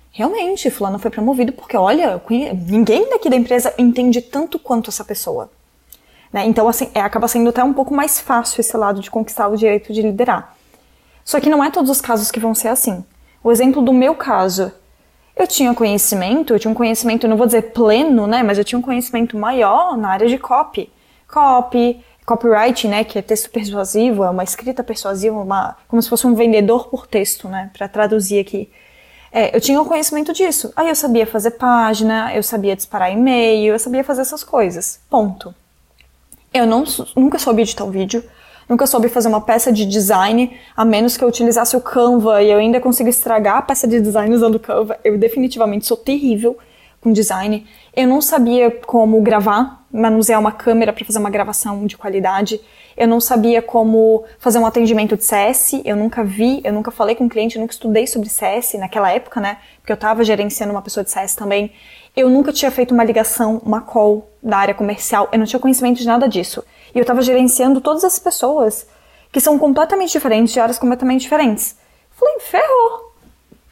realmente, 0.09 0.71
fulano 0.71 0.97
foi 0.97 1.11
promovido 1.11 1.51
porque, 1.51 1.75
olha, 1.75 2.23
ninguém 2.65 3.09
daqui 3.09 3.29
da 3.29 3.35
empresa 3.35 3.73
entende 3.77 4.21
tanto 4.21 4.57
quanto 4.57 4.89
essa 4.89 5.03
pessoa. 5.03 5.51
Né? 6.31 6.45
Então, 6.45 6.69
assim, 6.69 6.89
é, 6.93 7.01
acaba 7.01 7.27
sendo 7.27 7.49
até 7.49 7.61
um 7.61 7.73
pouco 7.73 7.93
mais 7.93 8.17
fácil 8.17 8.61
esse 8.61 8.77
lado 8.77 9.01
de 9.01 9.11
conquistar 9.11 9.49
o 9.49 9.57
direito 9.57 9.91
de 9.91 10.01
liderar. 10.01 10.55
Só 11.25 11.37
que 11.41 11.49
não 11.49 11.61
é 11.61 11.69
todos 11.69 11.91
os 11.91 11.99
casos 11.99 12.31
que 12.31 12.39
vão 12.39 12.55
ser 12.55 12.69
assim. 12.69 13.03
O 13.43 13.51
exemplo 13.51 13.81
do 13.81 13.91
meu 13.91 14.15
caso, 14.15 14.71
eu 15.37 15.47
tinha 15.47 15.73
conhecimento, 15.73 16.53
eu 16.53 16.59
tinha 16.59 16.71
um 16.71 16.75
conhecimento, 16.75 17.27
não 17.27 17.37
vou 17.37 17.45
dizer 17.45 17.71
pleno, 17.71 18.25
né, 18.25 18.43
mas 18.43 18.57
eu 18.57 18.63
tinha 18.63 18.79
um 18.79 18.81
conhecimento 18.81 19.37
maior 19.37 19.95
na 19.95 20.09
área 20.09 20.27
de 20.27 20.37
copy. 20.37 20.89
Copy, 21.27 22.03
copyright, 22.25 22.87
né, 22.87 23.03
que 23.03 23.19
é 23.19 23.21
texto 23.21 23.49
persuasivo, 23.49 24.23
é 24.23 24.29
uma 24.29 24.43
escrita 24.43 24.83
persuasiva, 24.83 25.37
uma, 25.37 25.77
como 25.87 26.01
se 26.01 26.09
fosse 26.09 26.25
um 26.25 26.33
vendedor 26.33 26.87
por 26.87 27.05
texto, 27.05 27.47
né, 27.47 27.69
para 27.77 27.87
traduzir 27.87 28.39
aqui. 28.39 28.69
É, 29.31 29.55
eu 29.55 29.61
tinha 29.61 29.79
um 29.79 29.85
conhecimento 29.85 30.33
disso. 30.33 30.71
Aí 30.75 30.89
eu 30.89 30.95
sabia 30.95 31.27
fazer 31.27 31.51
página, 31.51 32.33
eu 32.33 32.41
sabia 32.41 32.75
disparar 32.75 33.11
e-mail, 33.11 33.73
eu 33.73 33.79
sabia 33.79 34.03
fazer 34.03 34.21
essas 34.21 34.43
coisas. 34.43 34.99
Ponto. 35.09 35.53
Eu 36.53 36.65
não, 36.65 36.83
nunca 37.15 37.37
soube 37.37 37.61
editar 37.61 37.83
um 37.83 37.91
vídeo, 37.91 38.23
Nunca 38.67 38.85
soube 38.85 39.07
fazer 39.07 39.29
uma 39.29 39.39
peça 39.39 39.71
de 39.71 39.85
design, 39.85 40.57
a 40.75 40.83
menos 40.83 41.15
que 41.15 41.23
eu 41.23 41.27
utilizasse 41.27 41.77
o 41.77 41.81
Canva 41.81 42.43
e 42.43 42.51
eu 42.51 42.57
ainda 42.57 42.81
consigo 42.81 43.07
estragar 43.07 43.57
a 43.57 43.61
peça 43.61 43.87
de 43.87 44.01
design 44.01 44.33
usando 44.35 44.55
o 44.55 44.59
Canva. 44.59 44.99
Eu 45.03 45.17
definitivamente 45.17 45.85
sou 45.85 45.95
terrível 45.95 46.57
com 46.99 47.13
design. 47.13 47.65
Eu 47.95 48.07
não 48.07 48.21
sabia 48.21 48.69
como 48.69 49.21
gravar, 49.21 49.85
manusear 49.91 50.39
uma 50.39 50.51
câmera 50.51 50.91
para 50.91 51.05
fazer 51.05 51.19
uma 51.19 51.29
gravação 51.29 51.85
de 51.85 51.97
qualidade. 51.97 52.59
Eu 52.97 53.07
não 53.07 53.21
sabia 53.21 53.61
como 53.61 54.25
fazer 54.37 54.59
um 54.59 54.65
atendimento 54.65 55.15
de 55.15 55.23
CS. 55.23 55.81
Eu 55.85 55.95
nunca 55.95 56.23
vi, 56.23 56.59
eu 56.63 56.73
nunca 56.73 56.91
falei 56.91 57.15
com 57.15 57.23
um 57.23 57.29
cliente, 57.29 57.55
eu 57.55 57.61
nunca 57.61 57.73
estudei 57.73 58.05
sobre 58.05 58.27
CS 58.27 58.73
naquela 58.73 59.09
época, 59.11 59.39
né? 59.39 59.57
Porque 59.79 59.93
eu 59.93 59.95
estava 59.95 60.23
gerenciando 60.25 60.73
uma 60.73 60.81
pessoa 60.81 61.03
de 61.05 61.11
CS 61.11 61.35
também. 61.35 61.71
Eu 62.15 62.29
nunca 62.29 62.51
tinha 62.51 62.69
feito 62.69 62.93
uma 62.93 63.03
ligação, 63.03 63.61
uma 63.63 63.79
call 63.79 64.29
da 64.43 64.57
área 64.57 64.73
comercial. 64.73 65.29
Eu 65.31 65.39
não 65.39 65.45
tinha 65.45 65.59
conhecimento 65.59 65.99
de 65.99 66.05
nada 66.05 66.27
disso. 66.27 66.63
E 66.97 66.99
eu 66.99 67.03
estava 67.03 67.21
gerenciando 67.21 67.79
todas 67.79 68.03
as 68.03 68.17
pessoas 68.17 68.87
que 69.31 69.39
são 69.39 69.59
completamente 69.59 70.13
diferentes, 70.13 70.51
de 70.51 70.59
áreas 70.59 70.79
completamente 70.79 71.21
diferentes. 71.21 71.77
Falei, 72.09 72.39
ferrou! 72.39 73.13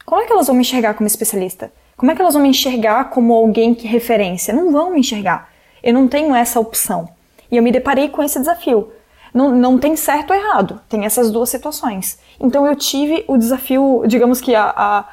Como 0.06 0.22
é 0.22 0.28
que 0.28 0.32
elas 0.32 0.46
vão 0.46 0.56
me 0.56 0.62
enxergar 0.62 0.94
como 0.94 1.08
especialista? 1.08 1.74
Como 1.98 2.12
é 2.12 2.16
que 2.16 2.22
elas 2.22 2.36
vão 2.36 2.44
me 2.44 2.50
enxergar 2.50 3.06
como 3.06 3.34
alguém 3.34 3.74
que 3.74 3.88
referência? 3.88 4.54
Não 4.54 4.72
vão 4.72 4.92
me 4.92 5.00
enxergar. 5.00 5.50
Eu 5.82 5.92
não 5.96 6.08
tenho 6.08 6.36
essa 6.36 6.60
opção. 6.60 7.10
E 7.52 7.58
eu 7.58 7.64
me 7.64 7.72
deparei 7.72 8.10
com 8.10 8.22
esse 8.22 8.38
desafio. 8.38 8.92
Não, 9.34 9.50
não 9.56 9.80
tem 9.80 9.96
certo 9.96 10.30
ou 10.30 10.36
errado, 10.36 10.80
tem 10.88 11.04
essas 11.04 11.32
duas 11.32 11.50
situações. 11.50 12.20
Então 12.40 12.68
eu 12.68 12.76
tive 12.76 13.26
o 13.28 13.40
desafio, 13.40 14.04
digamos 14.06 14.40
que 14.40 14.54
a, 14.54 14.72
a 14.78 15.10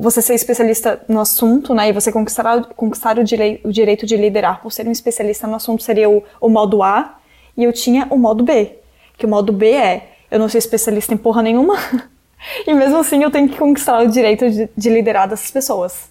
você 0.00 0.22
ser 0.22 0.32
especialista 0.32 1.04
no 1.06 1.20
assunto, 1.20 1.74
né, 1.74 1.90
e 1.90 1.92
você 1.92 2.10
conquistar, 2.10 2.64
conquistar 2.74 3.18
o, 3.18 3.22
direi, 3.22 3.60
o 3.62 3.70
direito 3.70 4.06
de 4.06 4.16
liderar 4.16 4.62
por 4.62 4.72
ser 4.72 4.88
um 4.88 4.92
especialista 4.92 5.46
no 5.46 5.56
assunto 5.56 5.82
seria 5.82 6.08
o, 6.08 6.22
o 6.40 6.48
modo 6.48 6.82
A, 6.82 7.18
e 7.56 7.64
eu 7.64 7.72
tinha 7.72 8.06
o 8.10 8.18
modo 8.18 8.44
B, 8.44 8.78
que 9.16 9.26
o 9.26 9.28
modo 9.28 9.52
B 9.52 9.70
é, 9.70 10.16
eu 10.30 10.38
não 10.38 10.48
sou 10.48 10.58
especialista 10.58 11.14
em 11.14 11.16
porra 11.16 11.42
nenhuma, 11.42 11.76
e 12.66 12.74
mesmo 12.74 12.98
assim 12.98 13.22
eu 13.22 13.30
tenho 13.30 13.48
que 13.48 13.56
conquistar 13.56 14.02
o 14.02 14.08
direito 14.08 14.50
de, 14.50 14.68
de 14.76 14.90
liderar 14.90 15.28
dessas 15.28 15.50
pessoas. 15.50 16.08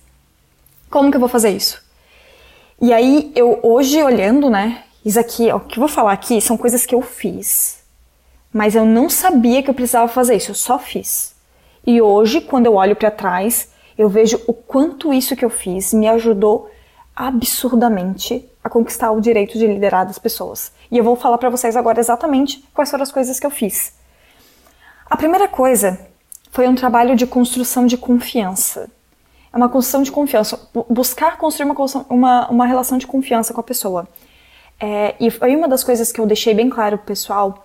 Como 0.89 1.09
que 1.09 1.17
eu 1.17 1.19
vou 1.19 1.29
fazer 1.29 1.49
isso? 1.49 1.81
E 2.81 2.91
aí, 2.91 3.31
eu 3.35 3.59
hoje 3.63 4.01
olhando, 4.01 4.49
né, 4.49 4.83
isso 5.05 5.19
aqui, 5.19 5.51
ó, 5.51 5.57
o 5.57 5.59
que 5.61 5.77
eu 5.77 5.81
vou 5.81 5.87
falar 5.87 6.13
aqui 6.13 6.39
são 6.41 6.57
coisas 6.57 6.85
que 6.85 6.95
eu 6.95 7.01
fiz, 7.01 7.83
mas 8.51 8.75
eu 8.75 8.85
não 8.85 9.09
sabia 9.09 9.63
que 9.63 9.69
eu 9.69 9.73
precisava 9.73 10.07
fazer 10.07 10.35
isso, 10.35 10.51
eu 10.51 10.55
só 10.55 10.77
fiz. 10.77 11.33
E 11.85 12.01
hoje, 12.01 12.39
quando 12.41 12.65
eu 12.65 12.75
olho 12.75 12.95
para 12.95 13.11
trás, 13.11 13.69
eu 13.97 14.07
vejo 14.07 14.41
o 14.47 14.53
quanto 14.53 15.13
isso 15.13 15.35
que 15.35 15.43
eu 15.43 15.49
fiz 15.49 15.93
me 15.93 16.07
ajudou 16.07 16.69
absurdamente 17.15 18.49
a 18.63 18.69
conquistar 18.69 19.11
o 19.11 19.21
direito 19.21 19.57
de 19.57 19.67
liderar 19.67 20.05
das 20.05 20.17
pessoas. 20.17 20.71
E 20.89 20.97
eu 20.97 21.03
vou 21.03 21.15
falar 21.15 21.37
para 21.37 21.49
vocês 21.49 21.75
agora 21.75 21.99
exatamente 21.99 22.63
quais 22.73 22.89
foram 22.89 23.03
as 23.03 23.11
coisas 23.11 23.39
que 23.39 23.45
eu 23.45 23.51
fiz. 23.51 23.93
A 25.09 25.17
primeira 25.17 25.47
coisa 25.47 25.99
foi 26.51 26.67
um 26.67 26.75
trabalho 26.75 27.15
de 27.15 27.27
construção 27.27 27.85
de 27.85 27.97
confiança. 27.97 28.89
É 29.51 29.57
uma 29.57 29.69
construção 29.69 30.01
de 30.01 30.11
confiança, 30.11 30.59
buscar 30.89 31.37
construir 31.37 31.69
uma, 31.69 31.75
uma, 32.09 32.49
uma 32.49 32.65
relação 32.65 32.97
de 32.97 33.05
confiança 33.05 33.53
com 33.53 33.59
a 33.59 33.63
pessoa. 33.63 34.07
É, 34.79 35.15
e 35.19 35.29
foi 35.29 35.55
uma 35.55 35.67
das 35.67 35.83
coisas 35.83 36.11
que 36.11 36.19
eu 36.19 36.25
deixei 36.25 36.53
bem 36.53 36.69
claro 36.69 36.97
pro 36.97 37.07
pessoal 37.07 37.63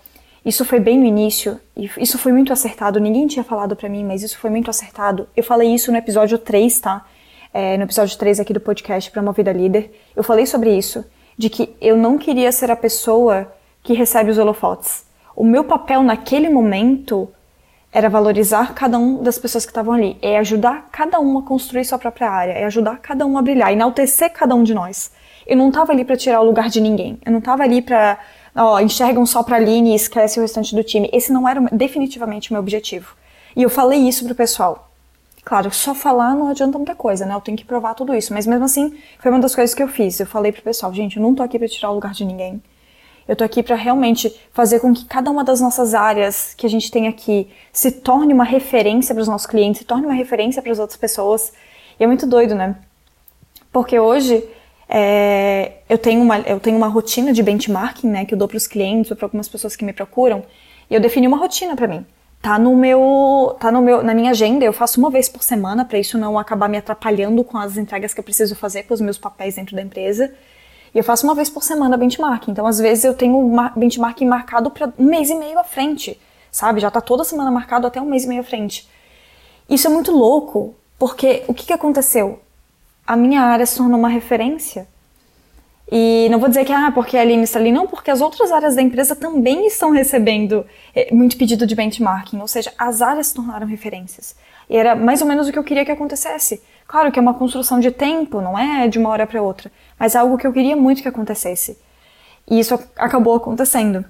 isso 0.49 0.65
foi 0.65 0.81
bem 0.81 0.99
no 0.99 1.05
início, 1.05 1.61
isso 1.77 2.17
foi 2.17 2.33
muito 2.33 2.53
acertado. 2.55 2.99
Ninguém 2.99 3.27
tinha 3.27 3.45
falado 3.45 3.77
para 3.77 3.87
mim, 3.87 4.03
mas 4.03 4.23
isso 4.23 4.39
foi 4.39 4.49
muito 4.49 4.71
acertado. 4.71 5.29
Eu 5.37 5.45
falei 5.45 5.75
isso 5.75 5.93
no 5.93 5.99
episódio 5.99 6.39
3, 6.39 6.81
tá? 6.81 7.05
É, 7.53 7.77
no 7.77 7.85
episódio 7.85 8.17
3 8.19 8.41
aqui 8.41 8.53
do 8.53 8.61
podcast 8.61 9.11
Promovida 9.11 9.53
Líder. 9.53 9.91
Eu 10.15 10.23
falei 10.23 10.47
sobre 10.47 10.77
isso, 10.77 11.05
de 11.37 11.49
que 11.49 11.75
eu 11.81 11.97
não 11.97 12.19
queria 12.19 12.53
ser 12.53 12.71
a 12.71 12.77
pessoa 12.77 13.53
que 13.83 13.95
recebe 13.95 14.31
os 14.31 14.39
holofotes. 14.39 15.07
O 15.35 15.45
meu 15.45 15.65
papel 15.65 16.03
naquele 16.03 16.49
momento 16.49 17.29
era 17.93 18.11
valorizar 18.11 18.75
cada 18.75 18.99
um 18.99 19.23
das 19.23 19.39
pessoas 19.39 19.65
que 19.65 19.71
estavam 19.71 19.95
ali, 19.95 20.19
é 20.21 20.37
ajudar 20.39 20.89
cada 20.93 21.19
um 21.21 21.39
a 21.39 21.43
construir 21.43 21.85
sua 21.85 21.99
própria 21.99 22.31
área, 22.31 22.53
é 22.53 22.65
ajudar 22.65 22.99
cada 22.99 23.25
um 23.25 23.39
a 23.39 23.43
brilhar, 23.43 23.73
enaltecer 23.73 24.31
cada 24.33 24.55
um 24.55 24.63
de 24.63 24.75
nós. 24.75 25.11
Eu 25.47 25.57
não 25.57 25.69
estava 25.69 25.93
ali 25.93 26.05
para 26.05 26.17
tirar 26.17 26.41
o 26.43 26.45
lugar 26.45 26.69
de 26.69 26.81
ninguém. 26.81 27.19
Eu 27.25 27.33
não 27.33 27.39
estava 27.39 27.63
ali 27.63 27.81
para 27.81 28.19
ó, 28.55 28.79
enxergam 28.81 29.25
só 29.25 29.43
pra 29.43 29.57
Aline 29.57 29.93
e 29.93 29.95
esquece 29.95 30.39
o 30.39 30.43
restante 30.43 30.75
do 30.75 30.85
time. 30.85 31.09
Esse 31.13 31.33
não 31.33 31.49
era 31.49 31.61
definitivamente 31.73 32.51
o 32.51 32.53
meu 32.53 32.61
objetivo. 32.61 33.15
E 33.57 33.63
eu 33.63 33.71
falei 33.71 34.01
isso 34.01 34.25
pro 34.25 34.35
pessoal. 34.35 34.88
Claro, 35.49 35.73
só 35.73 35.95
falar 35.95 36.35
não 36.35 36.51
adianta 36.51 36.77
muita 36.77 36.95
coisa, 36.95 37.25
né? 37.25 37.35
Eu 37.35 37.41
tenho 37.41 37.57
que 37.57 37.65
provar 37.65 37.95
tudo 37.95 38.15
isso. 38.15 38.35
Mas 38.35 38.47
mesmo 38.47 38.67
assim, 38.67 38.95
foi 39.19 39.31
uma 39.31 39.41
das 39.41 39.55
coisas 39.55 39.75
que 39.75 39.83
eu 39.83 39.89
fiz. 39.89 40.21
Eu 40.21 40.27
falei 40.27 40.53
pro 40.53 40.61
pessoal, 40.61 40.93
gente, 40.93 41.17
eu 41.17 41.23
não 41.23 41.35
tô 41.35 41.43
aqui 41.43 41.59
pra 41.59 41.67
tirar 41.67 41.91
o 41.91 41.95
lugar 41.95 42.13
de 42.13 42.23
ninguém. 42.23 42.63
Eu 43.27 43.35
tô 43.35 43.43
aqui 43.43 43.63
para 43.63 43.75
realmente 43.75 44.31
fazer 44.53 44.79
com 44.79 44.93
que 44.93 45.07
cada 45.07 45.31
uma 45.31 45.43
das 45.43 45.59
nossas 45.59 45.95
áreas 45.95 46.53
que 46.53 46.67
a 46.67 46.69
gente 46.69 46.91
tem 46.91 47.09
aqui 47.09 47.49
se 47.73 47.91
torne 47.91 48.35
uma 48.35 48.45
referência 48.45 49.15
para 49.15 49.23
os 49.23 49.29
nossos 49.29 49.47
clientes, 49.47 49.79
se 49.79 49.87
torne 49.87 50.05
uma 50.05 50.15
referência 50.15 50.61
para 50.61 50.71
as 50.71 50.79
outras 50.79 50.99
pessoas. 50.99 51.51
E 51.99 52.05
é 52.05 52.07
muito 52.07 52.27
doido, 52.27 52.55
né? 52.55 52.77
Porque 53.73 53.99
hoje 53.99 54.47
é, 54.87 55.79
eu, 55.89 55.97
tenho 55.97 56.21
uma, 56.21 56.41
eu 56.41 56.61
tenho 56.61 56.77
uma 56.77 56.89
rotina 56.89 57.33
de 57.33 57.43
benchmarking, 57.43 58.09
né, 58.09 58.27
que 58.27 58.35
eu 58.35 58.39
dou 58.39 58.49
para 58.49 58.59
os 58.59 58.67
clientes 58.67 59.11
ou 59.11 59.17
para 59.17 59.25
algumas 59.25 59.49
pessoas 59.49 59.75
que 59.75 59.83
me 59.83 59.95
procuram, 59.95 60.45
e 60.91 60.95
eu 60.95 61.01
defini 61.01 61.27
uma 61.27 61.39
rotina 61.39 61.75
para 61.75 61.89
mim. 61.89 62.05
Tá 62.41 62.59
no 62.59 62.77
meu, 62.77 63.57
tá 63.59 63.73
no 63.73 63.83
meu, 63.83 64.03
na 64.03 64.15
minha 64.15 64.31
agenda. 64.31 64.65
Eu 64.65 64.73
faço 64.73 65.01
uma 65.01 65.11
vez 65.11 65.29
por 65.29 65.43
semana 65.43 65.85
para 65.85 65.99
isso 65.99 66.17
não 66.17 66.39
acabar 66.39 66.69
me 66.69 66.77
atrapalhando 66.79 67.43
com 67.43 67.59
as 67.59 67.77
entregas 67.77 68.15
que 68.15 68.21
eu 68.21 68.25
preciso 68.25 68.55
fazer 68.55 68.85
com 68.85 68.95
os 68.95 69.01
meus 69.01 69.19
papéis 69.19 69.57
dentro 69.57 69.75
da 69.75 69.83
empresa. 69.83 70.33
E 70.95 70.99
eu 70.99 71.05
faço 71.05 71.27
uma 71.27 71.35
vez 71.35 71.51
por 71.51 71.63
semana 71.63 71.97
benchmarking. 71.97 72.53
Então, 72.53 72.67
às 72.67 72.79
vezes 72.79 73.05
eu 73.05 73.15
tenho 73.15 73.51
benchmarking 73.77 74.27
marcado 74.27 74.71
para 74.71 74.93
um 74.99 75.05
mês 75.05 75.31
e 75.31 75.35
meio 75.35 75.59
à 75.59 75.65
frente, 75.65 76.19
sabe? 76.51 76.81
Já 76.81 76.91
tá 76.91 77.01
toda 77.01 77.25
semana 77.25 77.51
marcado 77.51 77.87
até 77.87 78.01
um 78.01 78.07
mês 78.07 78.25
e 78.25 78.29
meio 78.29 78.41
à 78.41 78.45
frente. 78.45 78.89
Isso 79.69 79.87
é 79.87 79.91
muito 79.91 80.13
louco, 80.13 80.75
porque 80.99 81.45
o 81.47 81.53
que, 81.53 81.67
que 81.67 81.73
aconteceu? 81.73 82.41
a 83.09 83.17
minha 83.17 83.41
área 83.41 83.65
se 83.65 83.79
tornou 83.79 83.99
uma 83.99 84.11
referência. 84.11 84.87
E 85.91 86.29
não 86.31 86.39
vou 86.39 86.49
dizer 86.49 86.65
que, 86.65 86.73
ah, 86.73 86.93
porque 86.93 87.17
a 87.17 87.23
Aline 87.23 87.45
está 87.45 87.59
ali, 87.59 87.73
não, 87.73 87.87
porque 87.87 88.11
as 88.11 88.21
outras 88.21 88.53
áreas 88.53 88.77
da 88.77 88.83
empresa 88.83 89.17
também 89.17 89.67
estão 89.67 89.91
recebendo 89.91 90.67
eh, 90.95 91.09
muito 91.15 91.37
pedido 91.37 91.67
de 91.67 91.75
benchmarking, 91.75 92.39
ou 92.41 92.47
seja, 92.47 92.73
as 92.77 93.01
áreas 93.01 93.29
se 93.29 93.35
tornaram 93.35 93.67
referências. 93.67 94.37
E 94.69 94.77
era 94.77 94.95
mais 94.95 95.23
ou 95.23 95.27
menos 95.27 95.49
o 95.49 95.53
que 95.53 95.59
eu 95.59 95.65
queria 95.65 95.85
que 95.87 95.91
acontecesse. 95.91 96.63
Claro 96.87 97.11
que 97.11 97.19
é 97.19 97.23
uma 97.23 97.33
construção 97.33 97.81
de 97.81 97.91
tempo, 97.91 98.41
não 98.41 98.59
é 98.59 98.87
de 98.87 98.99
uma 98.99 99.09
hora 99.09 99.27
para 99.27 99.41
outra, 99.41 99.73
mas 99.99 100.15
é 100.15 100.19
algo 100.19 100.37
que 100.37 100.47
eu 100.47 100.53
queria 100.53 100.77
muito 100.77 101.01
que 101.01 101.09
acontecesse. 101.09 101.79
E 102.51 102.61
isso 102.61 102.79
acabou 102.97 103.35
acontecendo. 103.35 104.05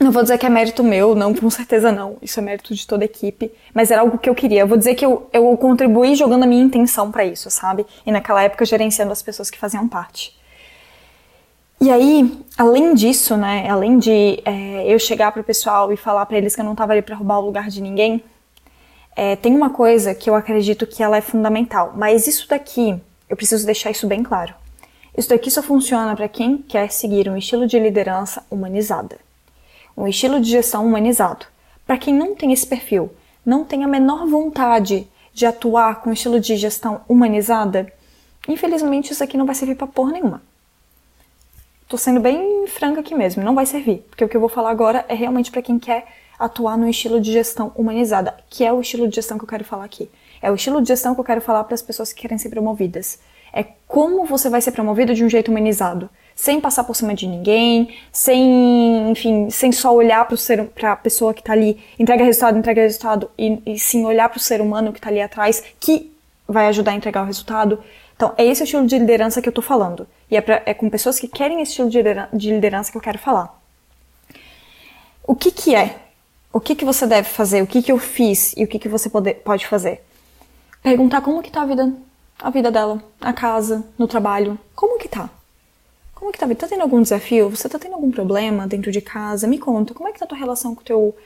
Não 0.00 0.12
vou 0.12 0.22
dizer 0.22 0.38
que 0.38 0.46
é 0.46 0.48
mérito 0.48 0.84
meu, 0.84 1.16
não, 1.16 1.34
com 1.34 1.50
certeza 1.50 1.90
não. 1.90 2.16
Isso 2.22 2.38
é 2.38 2.42
mérito 2.42 2.72
de 2.72 2.86
toda 2.86 3.02
a 3.02 3.06
equipe. 3.06 3.50
Mas 3.74 3.90
era 3.90 4.02
algo 4.02 4.16
que 4.16 4.30
eu 4.30 4.34
queria. 4.34 4.60
Eu 4.60 4.66
vou 4.66 4.78
dizer 4.78 4.94
que 4.94 5.04
eu, 5.04 5.28
eu 5.32 5.56
contribuí 5.56 6.14
jogando 6.14 6.44
a 6.44 6.46
minha 6.46 6.62
intenção 6.62 7.10
para 7.10 7.24
isso, 7.24 7.50
sabe? 7.50 7.84
E 8.06 8.12
naquela 8.12 8.42
época 8.42 8.64
gerenciando 8.64 9.10
as 9.10 9.22
pessoas 9.22 9.50
que 9.50 9.58
faziam 9.58 9.88
parte. 9.88 10.38
E 11.80 11.90
aí, 11.90 12.42
além 12.56 12.94
disso, 12.94 13.36
né, 13.36 13.68
além 13.68 13.98
de 13.98 14.42
é, 14.44 14.92
eu 14.92 14.98
chegar 14.98 15.30
pro 15.32 15.44
pessoal 15.44 15.92
e 15.92 15.96
falar 15.96 16.26
para 16.26 16.36
eles 16.36 16.54
que 16.54 16.60
eu 16.60 16.64
não 16.64 16.74
tava 16.74 16.92
ali 16.92 17.02
para 17.02 17.14
roubar 17.14 17.38
o 17.38 17.46
lugar 17.46 17.68
de 17.68 17.80
ninguém, 17.80 18.22
é, 19.16 19.36
tem 19.36 19.54
uma 19.54 19.70
coisa 19.70 20.14
que 20.14 20.28
eu 20.28 20.34
acredito 20.34 20.86
que 20.86 21.02
ela 21.02 21.16
é 21.16 21.20
fundamental. 21.20 21.92
Mas 21.96 22.26
isso 22.26 22.48
daqui, 22.48 23.00
eu 23.28 23.36
preciso 23.36 23.64
deixar 23.64 23.90
isso 23.90 24.06
bem 24.06 24.22
claro. 24.22 24.54
Isso 25.16 25.28
daqui 25.28 25.50
só 25.50 25.62
funciona 25.62 26.14
para 26.16 26.28
quem 26.28 26.58
quer 26.58 26.90
seguir 26.90 27.28
um 27.28 27.36
estilo 27.36 27.66
de 27.66 27.78
liderança 27.78 28.44
humanizada 28.50 29.18
um 29.98 30.06
estilo 30.06 30.40
de 30.40 30.48
gestão 30.48 30.86
humanizado. 30.86 31.44
Para 31.84 31.98
quem 31.98 32.14
não 32.14 32.34
tem 32.36 32.52
esse 32.52 32.64
perfil, 32.64 33.10
não 33.44 33.64
tem 33.64 33.82
a 33.82 33.88
menor 33.88 34.28
vontade 34.28 35.08
de 35.34 35.44
atuar 35.44 36.00
com 36.00 36.10
um 36.10 36.12
estilo 36.12 36.38
de 36.38 36.56
gestão 36.56 37.00
humanizada, 37.08 37.92
infelizmente 38.46 39.12
isso 39.12 39.24
aqui 39.24 39.36
não 39.36 39.44
vai 39.44 39.56
servir 39.56 39.74
para 39.74 39.88
porra 39.88 40.12
nenhuma. 40.12 40.40
Tô 41.88 41.96
sendo 41.96 42.20
bem 42.20 42.66
franca 42.66 43.00
aqui 43.00 43.14
mesmo, 43.14 43.42
não 43.42 43.54
vai 43.54 43.64
servir, 43.64 44.04
porque 44.10 44.22
o 44.22 44.28
que 44.28 44.36
eu 44.36 44.40
vou 44.40 44.50
falar 44.50 44.68
agora 44.68 45.06
é 45.08 45.14
realmente 45.14 45.50
para 45.50 45.62
quem 45.62 45.78
quer 45.78 46.06
atuar 46.38 46.76
no 46.76 46.86
estilo 46.86 47.18
de 47.18 47.32
gestão 47.32 47.72
humanizada, 47.74 48.36
que 48.50 48.62
é 48.62 48.70
o 48.70 48.78
estilo 48.78 49.08
de 49.08 49.16
gestão 49.16 49.38
que 49.38 49.44
eu 49.44 49.48
quero 49.48 49.64
falar 49.64 49.86
aqui. 49.86 50.10
É 50.42 50.50
o 50.50 50.54
estilo 50.54 50.82
de 50.82 50.88
gestão 50.88 51.14
que 51.14 51.20
eu 51.20 51.24
quero 51.24 51.40
falar 51.40 51.64
para 51.64 51.74
as 51.74 51.80
pessoas 51.80 52.12
que 52.12 52.20
querem 52.20 52.36
ser 52.36 52.50
promovidas. 52.50 53.18
É 53.54 53.64
como 53.86 54.26
você 54.26 54.50
vai 54.50 54.60
ser 54.60 54.72
promovido 54.72 55.14
de 55.14 55.24
um 55.24 55.30
jeito 55.30 55.50
humanizado 55.50 56.10
sem 56.36 56.60
passar 56.60 56.84
por 56.84 56.94
cima 56.94 57.14
de 57.14 57.26
ninguém, 57.26 57.96
sem, 58.12 59.10
enfim, 59.10 59.48
sem 59.48 59.72
só 59.72 59.92
olhar 59.94 60.28
para 60.74 60.92
a 60.92 60.96
pessoa 60.96 61.32
que 61.32 61.40
está 61.40 61.54
ali, 61.54 61.82
entrega 61.98 62.22
resultado, 62.22 62.58
entrega 62.58 62.82
resultado, 62.82 63.30
e, 63.36 63.62
e 63.64 63.78
sim 63.78 64.04
olhar 64.04 64.28
para 64.28 64.36
o 64.36 64.40
ser 64.40 64.60
humano 64.60 64.92
que 64.92 64.98
está 64.98 65.08
ali 65.08 65.22
atrás, 65.22 65.64
que 65.80 66.12
vai 66.46 66.66
ajudar 66.66 66.92
a 66.92 66.94
entregar 66.94 67.22
o 67.22 67.26
resultado. 67.26 67.82
Então, 68.14 68.34
é 68.36 68.44
esse 68.44 68.62
o 68.62 68.64
estilo 68.64 68.86
de 68.86 68.98
liderança 68.98 69.40
que 69.40 69.48
eu 69.48 69.52
estou 69.52 69.64
falando. 69.64 70.06
E 70.30 70.36
é, 70.36 70.40
pra, 70.40 70.62
é, 70.66 70.74
com 70.74 70.90
pessoas 70.90 71.18
que 71.18 71.26
querem 71.26 71.60
esse 71.62 71.72
estilo 71.72 71.88
de 71.88 71.98
liderança, 71.98 72.36
de 72.36 72.50
liderança 72.50 72.92
que 72.92 72.98
eu 72.98 73.02
quero 73.02 73.18
falar. 73.18 73.58
O 75.26 75.34
que 75.34 75.50
que 75.50 75.74
é? 75.74 75.96
O 76.52 76.60
que 76.60 76.74
que 76.74 76.84
você 76.84 77.06
deve 77.06 77.28
fazer? 77.28 77.62
O 77.62 77.66
que 77.66 77.82
que 77.82 77.92
eu 77.92 77.98
fiz? 77.98 78.54
E 78.56 78.64
o 78.64 78.68
que 78.68 78.78
que 78.78 78.88
você 78.88 79.08
pode, 79.10 79.34
pode 79.34 79.66
fazer? 79.66 80.02
Perguntar 80.82 81.20
como 81.20 81.42
que 81.42 81.50
tá 81.50 81.62
a 81.62 81.66
vida, 81.66 81.92
a 82.38 82.50
vida 82.50 82.70
dela, 82.70 83.02
a 83.20 83.32
casa, 83.32 83.84
no 83.98 84.08
trabalho. 84.08 84.58
Como 84.74 84.98
que 84.98 85.08
tá? 85.08 85.30
Como 86.14 86.32
que 86.32 86.38
tá? 86.38 86.46
Tá 86.54 86.66
tendo 86.66 86.82
algum 86.82 87.02
desafio? 87.02 87.50
Você 87.50 87.68
tá 87.68 87.78
tendo 87.78 87.94
algum 87.94 88.10
problema 88.10 88.66
dentro 88.66 88.90
de 88.90 89.00
casa? 89.00 89.46
Me 89.46 89.58
conta, 89.58 89.94
como 89.94 90.08
é 90.08 90.12
que 90.12 90.18
tá 90.18 90.24
a 90.24 90.28
tua 90.28 90.38
relação 90.38 90.74
com 90.74 90.80
o 90.80 90.84
teu, 90.84 91.16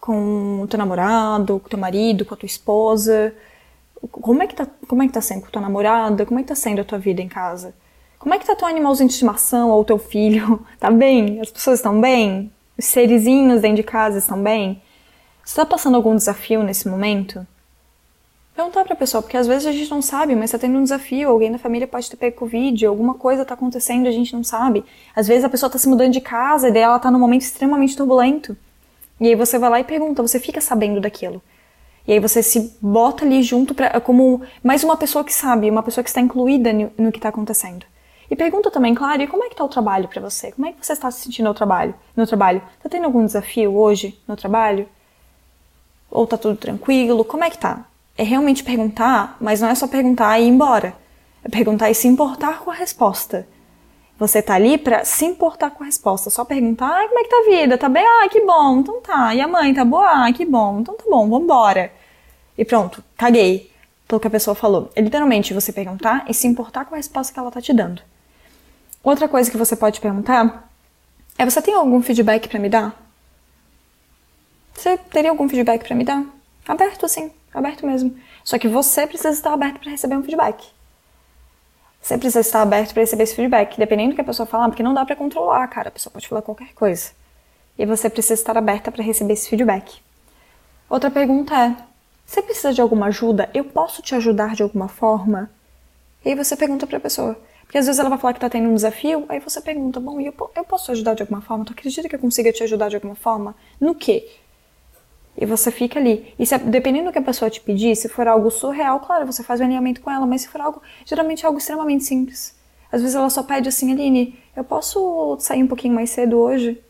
com 0.00 0.60
o 0.62 0.66
teu 0.68 0.78
namorado, 0.78 1.58
com 1.58 1.66
o 1.66 1.70
teu 1.70 1.78
marido, 1.78 2.24
com 2.24 2.34
a 2.34 2.36
tua 2.36 2.46
esposa? 2.46 3.34
Como 4.10 4.42
é 4.42 4.46
que 4.46 4.54
tá, 4.54 4.66
como 4.86 5.02
é 5.02 5.06
que 5.06 5.12
tá 5.12 5.20
sendo 5.20 5.40
com 5.42 5.48
a 5.48 5.50
tua 5.50 5.62
namorada? 5.62 6.24
Como 6.24 6.38
é 6.38 6.42
que 6.42 6.48
tá 6.48 6.54
sendo 6.54 6.80
a 6.80 6.84
tua 6.84 6.98
vida 6.98 7.20
em 7.20 7.28
casa? 7.28 7.74
Como 8.18 8.34
é 8.34 8.38
que 8.38 8.46
tá 8.46 8.54
teu 8.54 8.68
animalzinho 8.68 9.08
de 9.08 9.14
estimação 9.14 9.70
ou 9.70 9.84
teu 9.84 9.98
filho? 9.98 10.64
Tá 10.78 10.90
bem? 10.90 11.40
As 11.40 11.50
pessoas 11.50 11.78
estão 11.78 12.00
bem? 12.00 12.52
Os 12.76 12.84
serizinhos 12.84 13.60
dentro 13.60 13.76
de 13.76 13.82
casa 13.82 14.18
estão 14.18 14.42
bem? 14.42 14.82
Você 15.44 15.56
tá 15.56 15.66
passando 15.66 15.96
algum 15.96 16.14
desafio 16.14 16.62
nesse 16.62 16.88
momento? 16.88 17.46
perguntar 18.58 18.84
pra 18.84 18.96
pessoa, 18.96 19.22
porque 19.22 19.36
às 19.36 19.46
vezes 19.46 19.66
a 19.66 19.72
gente 19.72 19.88
não 19.88 20.02
sabe, 20.02 20.34
mas 20.34 20.50
tá 20.50 20.58
tendo 20.58 20.76
um 20.78 20.82
desafio, 20.82 21.30
alguém 21.30 21.52
da 21.52 21.58
família 21.58 21.86
pode 21.86 22.10
ter 22.10 22.16
pego 22.16 22.36
Covid, 22.36 22.86
alguma 22.86 23.14
coisa 23.14 23.44
tá 23.44 23.54
acontecendo 23.54 24.06
e 24.06 24.08
a 24.08 24.12
gente 24.12 24.32
não 24.34 24.42
sabe. 24.42 24.84
Às 25.14 25.28
vezes 25.28 25.44
a 25.44 25.48
pessoa 25.48 25.70
tá 25.70 25.78
se 25.78 25.88
mudando 25.88 26.12
de 26.12 26.20
casa 26.20 26.68
e 26.68 26.72
daí 26.72 26.82
ela 26.82 26.98
tá 26.98 27.08
num 27.08 27.20
momento 27.20 27.42
extremamente 27.42 27.96
turbulento. 27.96 28.56
E 29.20 29.28
aí 29.28 29.36
você 29.36 29.60
vai 29.60 29.70
lá 29.70 29.80
e 29.80 29.84
pergunta, 29.84 30.22
você 30.22 30.40
fica 30.40 30.60
sabendo 30.60 31.00
daquilo. 31.00 31.40
E 32.04 32.12
aí 32.12 32.18
você 32.18 32.42
se 32.42 32.76
bota 32.82 33.24
ali 33.24 33.44
junto 33.44 33.74
pra, 33.74 34.00
como 34.00 34.42
mais 34.62 34.82
uma 34.82 34.96
pessoa 34.96 35.22
que 35.22 35.32
sabe, 35.32 35.70
uma 35.70 35.82
pessoa 35.82 36.02
que 36.02 36.10
está 36.10 36.20
incluída 36.20 36.72
no, 36.72 36.90
no 36.98 37.12
que 37.12 37.18
está 37.18 37.28
acontecendo. 37.28 37.86
E 38.30 38.36
pergunta 38.36 38.70
também, 38.70 38.94
claro, 38.94 39.22
e 39.22 39.26
como 39.26 39.44
é 39.44 39.48
que 39.48 39.56
tá 39.56 39.64
o 39.64 39.68
trabalho 39.68 40.06
para 40.06 40.20
você? 40.20 40.52
Como 40.52 40.66
é 40.66 40.72
que 40.72 40.84
você 40.84 40.92
está 40.92 41.10
se 41.10 41.22
sentindo 41.22 41.46
no 41.46 41.54
trabalho? 41.54 41.94
No 42.14 42.26
trabalho? 42.26 42.60
Tá 42.82 42.88
tendo 42.88 43.04
algum 43.04 43.24
desafio 43.24 43.74
hoje 43.74 44.20
no 44.28 44.36
trabalho? 44.36 44.86
Ou 46.10 46.26
tá 46.26 46.36
tudo 46.36 46.56
tranquilo? 46.56 47.24
Como 47.24 47.44
é 47.44 47.50
que 47.50 47.58
tá? 47.58 47.86
É 48.16 48.22
realmente 48.22 48.62
perguntar, 48.62 49.36
mas 49.40 49.60
não 49.60 49.68
é 49.68 49.74
só 49.74 49.86
perguntar 49.86 50.38
e 50.38 50.44
ir 50.44 50.48
embora. 50.48 50.94
É 51.42 51.48
perguntar 51.48 51.90
e 51.90 51.94
se 51.94 52.06
importar 52.06 52.60
com 52.60 52.70
a 52.70 52.74
resposta. 52.74 53.46
Você 54.18 54.42
tá 54.42 54.54
ali 54.54 54.76
para 54.76 55.04
se 55.04 55.24
importar 55.24 55.70
com 55.70 55.84
a 55.84 55.86
resposta, 55.86 56.28
só 56.28 56.44
perguntar, 56.44 56.88
ah, 56.88 57.08
como 57.08 57.20
é 57.20 57.22
que 57.22 57.30
tá 57.30 57.36
a 57.36 57.50
vida? 57.50 57.78
Tá 57.78 57.88
bem? 57.88 58.04
Ah, 58.04 58.28
que 58.28 58.40
bom, 58.44 58.80
então 58.80 59.00
tá. 59.00 59.34
E 59.34 59.40
a 59.40 59.46
mãe, 59.46 59.72
tá 59.72 59.84
boa? 59.84 60.26
Ah, 60.26 60.32
que 60.32 60.44
bom, 60.44 60.80
então 60.80 60.96
tá 60.96 61.04
bom, 61.08 61.28
vambora. 61.30 61.92
E 62.58 62.64
pronto, 62.64 63.02
caguei 63.16 63.70
pelo 64.08 64.20
que 64.20 64.26
a 64.26 64.30
pessoa 64.30 64.54
falou. 64.54 64.90
É 64.96 65.00
literalmente 65.00 65.54
você 65.54 65.72
perguntar 65.72 66.24
e 66.28 66.34
se 66.34 66.48
importar 66.48 66.84
com 66.84 66.94
a 66.94 66.98
resposta 66.98 67.32
que 67.32 67.38
ela 67.38 67.50
tá 67.50 67.60
te 67.60 67.72
dando. 67.72 68.02
Outra 69.02 69.28
coisa 69.28 69.50
que 69.50 69.56
você 69.56 69.76
pode 69.76 70.00
perguntar 70.00 70.68
é: 71.36 71.44
você 71.44 71.62
tem 71.62 71.74
algum 71.74 72.02
feedback 72.02 72.48
para 72.48 72.58
me 72.58 72.68
dar? 72.68 72.94
Você 74.74 74.96
teria 74.96 75.30
algum 75.30 75.48
feedback 75.48 75.84
para 75.86 75.96
me 75.96 76.04
dar? 76.04 76.24
Aberto 76.66 77.06
assim, 77.06 77.32
aberto 77.52 77.86
mesmo. 77.86 78.16
Só 78.44 78.58
que 78.58 78.68
você 78.68 79.06
precisa 79.06 79.30
estar 79.30 79.52
aberto 79.52 79.80
para 79.80 79.90
receber 79.90 80.16
um 80.16 80.22
feedback. 80.22 80.64
Você 82.00 82.16
precisa 82.16 82.40
estar 82.40 82.62
aberto 82.62 82.92
para 82.92 83.02
receber 83.02 83.24
esse 83.24 83.34
feedback, 83.34 83.76
dependendo 83.76 84.10
do 84.10 84.14
que 84.14 84.20
a 84.20 84.24
pessoa 84.24 84.46
falar, 84.46 84.68
porque 84.68 84.82
não 84.82 84.94
dá 84.94 85.04
para 85.04 85.16
controlar, 85.16 85.66
cara. 85.68 85.88
A 85.88 85.92
pessoa 85.92 86.12
pode 86.12 86.28
falar 86.28 86.42
qualquer 86.42 86.72
coisa. 86.74 87.10
E 87.76 87.84
você 87.84 88.08
precisa 88.08 88.34
estar 88.34 88.56
aberta 88.56 88.90
para 88.90 89.02
receber 89.02 89.32
esse 89.32 89.48
feedback. 89.48 90.00
Outra 90.88 91.10
pergunta 91.10 91.54
é: 91.54 91.76
você 92.24 92.42
precisa 92.42 92.72
de 92.72 92.80
alguma 92.80 93.06
ajuda? 93.06 93.50
Eu 93.54 93.64
posso 93.64 94.02
te 94.02 94.14
ajudar 94.14 94.54
de 94.54 94.62
alguma 94.62 94.88
forma? 94.88 95.50
E 96.24 96.28
aí 96.28 96.34
você 96.34 96.56
pergunta 96.56 96.86
para 96.86 96.98
a 96.98 97.00
pessoa. 97.00 97.38
Porque 97.68 97.76
às 97.76 97.84
vezes 97.84 97.98
ela 97.98 98.08
vai 98.08 98.16
falar 98.18 98.32
que 98.32 98.38
está 98.38 98.48
tendo 98.48 98.66
um 98.66 98.74
desafio, 98.74 99.26
aí 99.28 99.40
você 99.40 99.60
pergunta: 99.60 100.00
bom, 100.00 100.18
eu, 100.18 100.32
eu 100.56 100.64
posso 100.64 100.90
ajudar 100.90 101.12
de 101.12 101.22
alguma 101.22 101.42
forma? 101.42 101.66
Tu 101.66 101.74
acredita 101.74 102.08
que 102.08 102.14
eu 102.14 102.18
consiga 102.18 102.50
te 102.50 102.62
ajudar 102.62 102.88
de 102.88 102.96
alguma 102.96 103.14
forma? 103.14 103.54
No 103.78 103.94
quê? 103.94 104.26
E 105.36 105.44
você 105.44 105.70
fica 105.70 105.98
ali. 105.98 106.34
E 106.38 106.46
se, 106.46 106.56
dependendo 106.56 107.04
do 107.04 107.12
que 107.12 107.18
a 107.18 107.22
pessoa 107.22 107.50
te 107.50 107.60
pedir, 107.60 107.94
se 107.94 108.08
for 108.08 108.26
algo 108.26 108.50
surreal, 108.50 108.98
claro, 109.00 109.26
você 109.26 109.42
faz 109.42 109.60
o 109.60 109.64
alinhamento 109.64 110.00
com 110.00 110.10
ela, 110.10 110.26
mas 110.26 110.40
se 110.40 110.48
for 110.48 110.62
algo, 110.62 110.82
geralmente 111.04 111.44
algo 111.44 111.58
extremamente 111.58 112.04
simples. 112.04 112.56
Às 112.90 113.02
vezes 113.02 113.14
ela 113.14 113.28
só 113.28 113.42
pede 113.42 113.68
assim, 113.68 113.92
Aline, 113.92 114.38
eu 114.56 114.64
posso 114.64 115.36
sair 115.38 115.62
um 115.62 115.66
pouquinho 115.66 115.94
mais 115.94 116.08
cedo 116.08 116.38
hoje? 116.38 116.82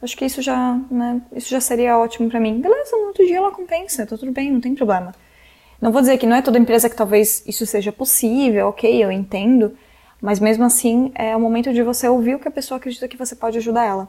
Acho 0.00 0.16
que 0.16 0.24
isso 0.24 0.40
já, 0.40 0.80
né, 0.90 1.20
isso 1.36 1.50
já 1.50 1.60
seria 1.60 1.98
ótimo 1.98 2.30
para 2.30 2.40
mim. 2.40 2.58
Beleza, 2.58 2.96
no 2.96 3.08
outro 3.08 3.24
dia 3.24 3.36
ela 3.36 3.52
compensa, 3.52 4.06
tá 4.06 4.16
tudo 4.16 4.32
bem, 4.32 4.50
não 4.50 4.62
tem 4.62 4.74
problema. 4.74 5.14
Não 5.78 5.92
vou 5.92 6.00
dizer 6.00 6.16
que 6.16 6.26
não 6.26 6.36
é 6.36 6.42
toda 6.42 6.58
empresa 6.58 6.88
que 6.88 6.96
talvez 6.96 7.44
isso 7.46 7.66
seja 7.66 7.92
possível, 7.92 8.68
ok, 8.68 9.04
eu 9.04 9.12
entendo, 9.12 9.76
mas 10.22 10.38
mesmo 10.38 10.64
assim 10.64 11.10
é 11.16 11.36
o 11.36 11.40
momento 11.40 11.72
de 11.72 11.82
você 11.82 12.08
ouvir 12.08 12.36
o 12.36 12.38
que 12.38 12.46
a 12.46 12.52
pessoa 12.52 12.78
acredita 12.78 13.08
que 13.08 13.16
você 13.16 13.34
pode 13.34 13.58
ajudar 13.58 13.84
ela. 13.84 14.08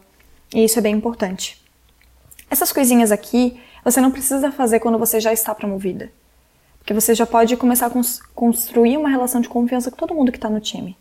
E 0.54 0.64
isso 0.64 0.78
é 0.78 0.82
bem 0.82 0.96
importante. 0.96 1.60
Essas 2.52 2.72
coisinhas 2.72 3.12
aqui 3.12 3.60
você 3.84 4.00
não 4.00 4.12
precisa 4.12 4.52
fazer 4.52 4.80
quando 4.80 5.00
você 5.00 5.20
já 5.20 5.34
está 5.34 5.56
promovida. 5.56 6.12
Porque 6.78 6.94
você 6.94 7.16
já 7.16 7.26
pode 7.26 7.58
começar 7.58 7.88
a 7.88 7.92
construir 8.36 8.96
uma 8.96 9.10
relação 9.10 9.42
de 9.42 9.50
confiança 9.50 9.90
com 9.90 9.98
todo 9.98 10.14
mundo 10.14 10.32
que 10.32 10.38
está 10.38 10.50
no 10.50 10.60
time. 10.60 10.96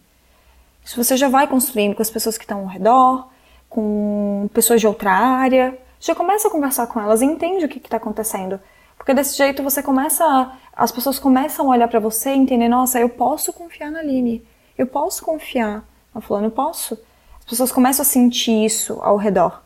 Se 0.83 0.97
você 0.97 1.15
já 1.17 1.29
vai 1.29 1.47
construindo 1.47 1.95
com 1.95 2.03
as 2.03 2.11
pessoas 2.11 2.39
que 2.39 2.45
estão 2.45 2.61
ao 2.61 2.67
redor, 2.67 3.29
com 3.69 4.49
pessoas 4.55 4.81
de 4.81 4.87
outra 4.87 5.13
área, 5.13 5.79
já 6.01 6.15
começa 6.15 6.49
a 6.49 6.51
conversar 6.51 6.87
com 6.87 7.01
elas 7.01 7.21
e 7.21 7.27
entende 7.27 7.65
o 7.67 7.69
que 7.69 7.79
está 7.79 7.99
acontecendo. 7.99 8.59
Porque 8.97 9.13
desse 9.13 9.37
jeito 9.37 9.63
você 9.63 9.83
começa, 9.83 10.53
as 10.75 10.91
pessoas 10.91 11.19
começam 11.19 11.67
a 11.67 11.75
olhar 11.75 11.89
para 11.89 12.01
você 12.01 12.31
e 12.31 12.39
entender, 12.39 12.69
nossa, 12.69 12.99
eu 12.99 13.09
posso 13.09 13.53
confiar 13.53 13.91
na 13.91 13.99
Aline, 13.99 14.43
eu 14.77 14.87
posso 14.87 15.25
confiar 15.25 15.85
na 16.15 16.21
fulano, 16.21 16.47
eu 16.47 16.51
posso. 16.51 16.99
As 17.39 17.45
pessoas 17.45 17.73
começam 17.73 18.03
a 18.03 18.07
sentir 18.07 18.65
isso 18.65 18.99
ao 19.03 19.17
redor. 19.17 19.63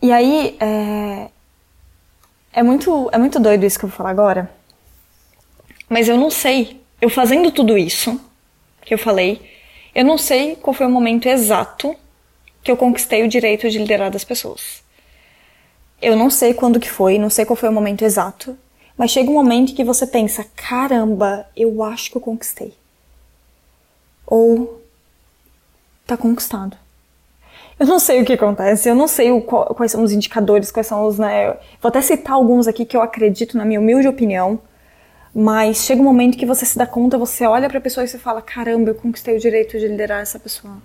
E 0.00 0.12
aí, 0.12 0.56
é, 0.60 1.30
é 2.52 2.62
muito, 2.62 3.08
é 3.12 3.18
muito 3.18 3.40
doido 3.40 3.64
isso 3.64 3.78
que 3.78 3.84
eu 3.84 3.88
vou 3.88 3.96
falar 3.96 4.10
agora. 4.10 4.50
Mas 5.88 6.08
eu 6.08 6.16
não 6.16 6.30
sei. 6.30 6.80
Eu 7.00 7.08
fazendo 7.08 7.50
tudo 7.50 7.76
isso 7.76 8.20
que 8.84 8.94
eu 8.94 8.98
falei, 8.98 9.40
eu 9.94 10.04
não 10.04 10.18
sei 10.18 10.56
qual 10.56 10.74
foi 10.74 10.86
o 10.86 10.90
momento 10.90 11.26
exato 11.26 11.94
que 12.62 12.70
eu 12.70 12.76
conquistei 12.76 13.22
o 13.22 13.28
direito 13.28 13.68
de 13.68 13.78
liderar 13.78 14.10
das 14.10 14.24
pessoas. 14.24 14.82
Eu 16.00 16.16
não 16.16 16.28
sei 16.28 16.52
quando 16.52 16.80
que 16.80 16.90
foi, 16.90 17.18
não 17.18 17.30
sei 17.30 17.44
qual 17.44 17.56
foi 17.56 17.68
o 17.68 17.72
momento 17.72 18.04
exato, 18.04 18.56
mas 18.96 19.10
chega 19.10 19.30
um 19.30 19.34
momento 19.34 19.74
que 19.74 19.84
você 19.84 20.06
pensa: 20.06 20.44
caramba, 20.56 21.46
eu 21.56 21.82
acho 21.82 22.10
que 22.10 22.16
eu 22.16 22.20
conquistei. 22.20 22.74
Ou 24.26 24.80
tá 26.06 26.16
conquistado. 26.16 26.76
Eu 27.78 27.86
não 27.86 27.98
sei 27.98 28.22
o 28.22 28.24
que 28.24 28.32
acontece, 28.34 28.88
eu 28.88 28.94
não 28.94 29.08
sei 29.08 29.32
o, 29.32 29.40
quais 29.40 29.90
são 29.90 30.02
os 30.02 30.12
indicadores, 30.12 30.70
quais 30.70 30.86
são 30.86 31.04
os. 31.06 31.18
Né, 31.18 31.48
vou 31.80 31.88
até 31.88 32.00
citar 32.00 32.34
alguns 32.34 32.68
aqui 32.68 32.84
que 32.84 32.96
eu 32.96 33.02
acredito, 33.02 33.56
na 33.56 33.64
minha 33.64 33.80
humilde 33.80 34.06
opinião, 34.06 34.60
mas 35.34 35.78
chega 35.78 36.00
um 36.00 36.04
momento 36.04 36.38
que 36.38 36.46
você 36.46 36.64
se 36.64 36.78
dá 36.78 36.86
conta, 36.86 37.18
você 37.18 37.44
olha 37.46 37.68
para 37.68 37.78
a 37.78 37.80
pessoa 37.80 38.04
e 38.04 38.08
você 38.08 38.18
fala: 38.18 38.40
caramba, 38.40 38.90
eu 38.90 38.94
conquistei 38.94 39.36
o 39.36 39.40
direito 39.40 39.78
de 39.78 39.88
liderar 39.88 40.20
essa 40.20 40.38
pessoa. 40.38 40.76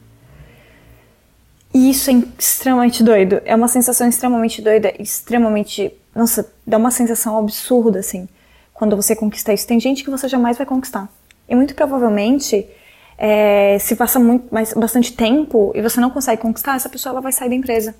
E 1.72 1.92
isso 1.92 2.10
é 2.10 2.14
extremamente 2.38 3.04
doido. 3.04 3.42
É 3.46 3.56
uma 3.56 3.68
sensação 3.68 4.08
extremamente 4.08 4.62
doida, 4.62 4.92
extremamente. 5.00 5.94
Nossa, 6.16 6.52
dá 6.66 6.78
uma 6.78 6.90
sensação 6.90 7.38
absurda, 7.38 8.00
assim, 8.00 8.28
quando 8.74 8.96
você 8.96 9.16
conquista 9.16 9.54
isso. 9.54 9.68
Tem 9.68 9.80
gente 9.80 10.04
que 10.04 10.10
você 10.10 10.28
jamais 10.28 10.58
vai 10.58 10.66
conquistar. 10.66 11.08
E 11.48 11.56
muito 11.56 11.76
provavelmente 11.76 12.68
é, 13.22 13.78
se 13.80 13.98
passa 13.98 14.18
muito, 14.18 14.48
mais, 14.50 14.74
bastante 14.74 15.12
tempo 15.12 15.74
e 15.76 15.82
você 15.82 16.00
não 16.00 16.10
consegue 16.10 16.42
conquistar, 16.42 16.78
essa 16.78 16.88
pessoa 16.88 17.12
ela 17.12 17.22
vai 17.22 17.34
sair 17.34 17.50
da 17.50 17.56
empresa. 17.56 17.94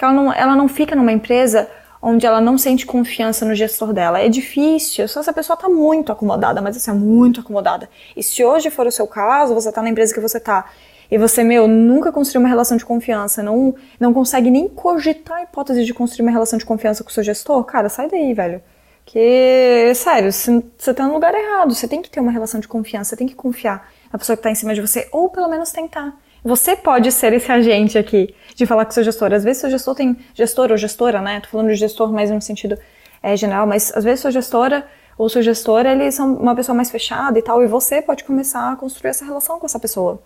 Ela 0.00 0.12
não, 0.12 0.32
ela 0.32 0.56
não 0.56 0.68
fica 0.68 0.96
numa 0.96 1.12
empresa 1.12 1.68
onde 2.00 2.24
ela 2.24 2.40
não 2.40 2.56
sente 2.56 2.86
confiança 2.86 3.44
no 3.44 3.54
gestor 3.54 3.92
dela. 3.92 4.18
É 4.20 4.28
difícil, 4.28 5.06
só 5.06 5.20
essa 5.20 5.34
pessoa 5.34 5.54
está 5.54 5.68
muito 5.68 6.10
acomodada, 6.10 6.62
mas 6.62 6.78
assim, 6.78 6.90
é 6.90 6.94
muito 6.94 7.40
acomodada. 7.40 7.90
E 8.16 8.22
se 8.22 8.42
hoje 8.42 8.70
for 8.70 8.86
o 8.86 8.90
seu 8.90 9.06
caso, 9.06 9.54
você 9.54 9.68
está 9.68 9.82
na 9.82 9.90
empresa 9.90 10.14
que 10.14 10.20
você 10.20 10.38
está 10.38 10.64
e 11.10 11.18
você, 11.18 11.44
meu, 11.44 11.68
nunca 11.68 12.10
construiu 12.10 12.40
uma 12.40 12.48
relação 12.48 12.78
de 12.78 12.86
confiança, 12.86 13.42
não, 13.42 13.74
não 14.00 14.14
consegue 14.14 14.50
nem 14.50 14.66
cogitar 14.66 15.38
a 15.38 15.42
hipótese 15.42 15.84
de 15.84 15.92
construir 15.92 16.22
uma 16.22 16.32
relação 16.32 16.58
de 16.58 16.64
confiança 16.64 17.04
com 17.04 17.10
o 17.10 17.12
seu 17.12 17.22
gestor, 17.22 17.62
cara, 17.64 17.90
sai 17.90 18.08
daí, 18.08 18.32
velho. 18.32 18.62
Que, 19.04 19.92
sério, 19.94 20.32
você 20.32 20.94
tá 20.94 21.06
no 21.06 21.14
lugar 21.14 21.34
errado, 21.34 21.74
você 21.74 21.86
tem 21.86 22.02
que 22.02 22.10
ter 22.10 22.20
uma 22.20 22.32
relação 22.32 22.58
de 22.58 22.66
confiança, 22.66 23.10
você 23.10 23.16
tem 23.16 23.26
que 23.26 23.34
confiar 23.34 23.90
a 24.12 24.18
pessoa 24.18 24.36
que 24.36 24.40
está 24.40 24.50
em 24.50 24.54
cima 24.54 24.74
de 24.74 24.80
você, 24.80 25.08
ou 25.12 25.28
pelo 25.28 25.48
menos 25.48 25.70
tentar. 25.72 26.18
Você 26.42 26.76
pode 26.76 27.10
ser 27.10 27.32
esse 27.32 27.50
agente 27.50 27.96
aqui 27.96 28.34
de 28.54 28.66
falar 28.66 28.84
com 28.84 28.90
seu 28.90 29.02
gestor. 29.02 29.32
Às 29.32 29.44
vezes 29.44 29.60
seu 29.60 29.70
gestor 29.70 29.94
tem 29.94 30.16
gestor 30.34 30.70
ou 30.70 30.76
gestora, 30.76 31.22
né? 31.22 31.40
Tô 31.40 31.48
falando 31.48 31.68
de 31.68 31.74
gestor 31.74 32.12
mais 32.12 32.30
no 32.30 32.40
sentido 32.40 32.78
é, 33.22 33.34
geral, 33.36 33.66
mas 33.66 33.90
às 33.96 34.04
vezes 34.04 34.20
sua 34.20 34.30
gestora 34.30 34.86
ou 35.16 35.28
seu 35.28 35.42
gestor, 35.42 35.86
eles 35.86 36.14
são 36.14 36.34
uma 36.34 36.54
pessoa 36.54 36.74
mais 36.74 36.90
fechada 36.90 37.38
e 37.38 37.42
tal, 37.42 37.62
e 37.62 37.66
você 37.66 38.02
pode 38.02 38.24
começar 38.24 38.72
a 38.72 38.76
construir 38.76 39.10
essa 39.10 39.24
relação 39.24 39.58
com 39.58 39.66
essa 39.66 39.78
pessoa. 39.78 40.20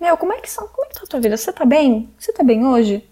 Meu, 0.00 0.16
como 0.16 0.32
é 0.32 0.40
que, 0.40 0.54
como 0.54 0.84
é 0.84 0.88
que 0.88 0.94
tá 0.94 1.00
a 1.04 1.06
tua 1.06 1.20
vida? 1.20 1.36
Você 1.36 1.52
tá 1.52 1.64
bem? 1.64 2.10
Você 2.18 2.32
tá 2.32 2.44
bem 2.44 2.66
hoje? 2.66 3.08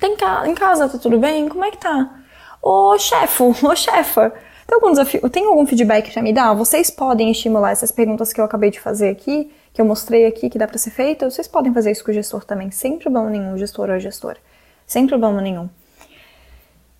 Tem 0.00 0.16
ca 0.16 0.48
em 0.48 0.54
casa, 0.54 0.88
tá 0.88 0.98
tudo 0.98 1.18
bem? 1.18 1.48
Como 1.48 1.64
é 1.64 1.70
que 1.70 1.78
tá? 1.78 2.23
Ô 2.66 2.98
chefo, 2.98 3.54
ô 3.62 3.76
chefa, 3.76 4.32
tem 4.66 4.74
algum 4.74 4.90
desafio? 4.90 5.28
Tem 5.28 5.44
algum 5.44 5.66
feedback 5.66 6.10
para 6.10 6.22
me 6.22 6.32
dar? 6.32 6.54
Vocês 6.54 6.90
podem 6.90 7.30
estimular 7.30 7.72
essas 7.72 7.92
perguntas 7.92 8.32
que 8.32 8.40
eu 8.40 8.44
acabei 8.46 8.70
de 8.70 8.80
fazer 8.80 9.10
aqui, 9.10 9.52
que 9.74 9.82
eu 9.82 9.84
mostrei 9.84 10.24
aqui 10.24 10.48
que 10.48 10.56
dá 10.56 10.66
para 10.66 10.78
ser 10.78 10.88
feita. 10.88 11.28
Vocês 11.28 11.46
podem 11.46 11.74
fazer 11.74 11.90
isso 11.90 12.02
com 12.02 12.10
o 12.10 12.14
gestor 12.14 12.42
também, 12.42 12.70
sem 12.70 12.98
problema 12.98 13.28
nenhum, 13.28 13.58
gestor 13.58 13.90
ou 13.90 13.98
gestora, 13.98 14.38
sem 14.86 15.06
problema 15.06 15.42
nenhum. 15.42 15.68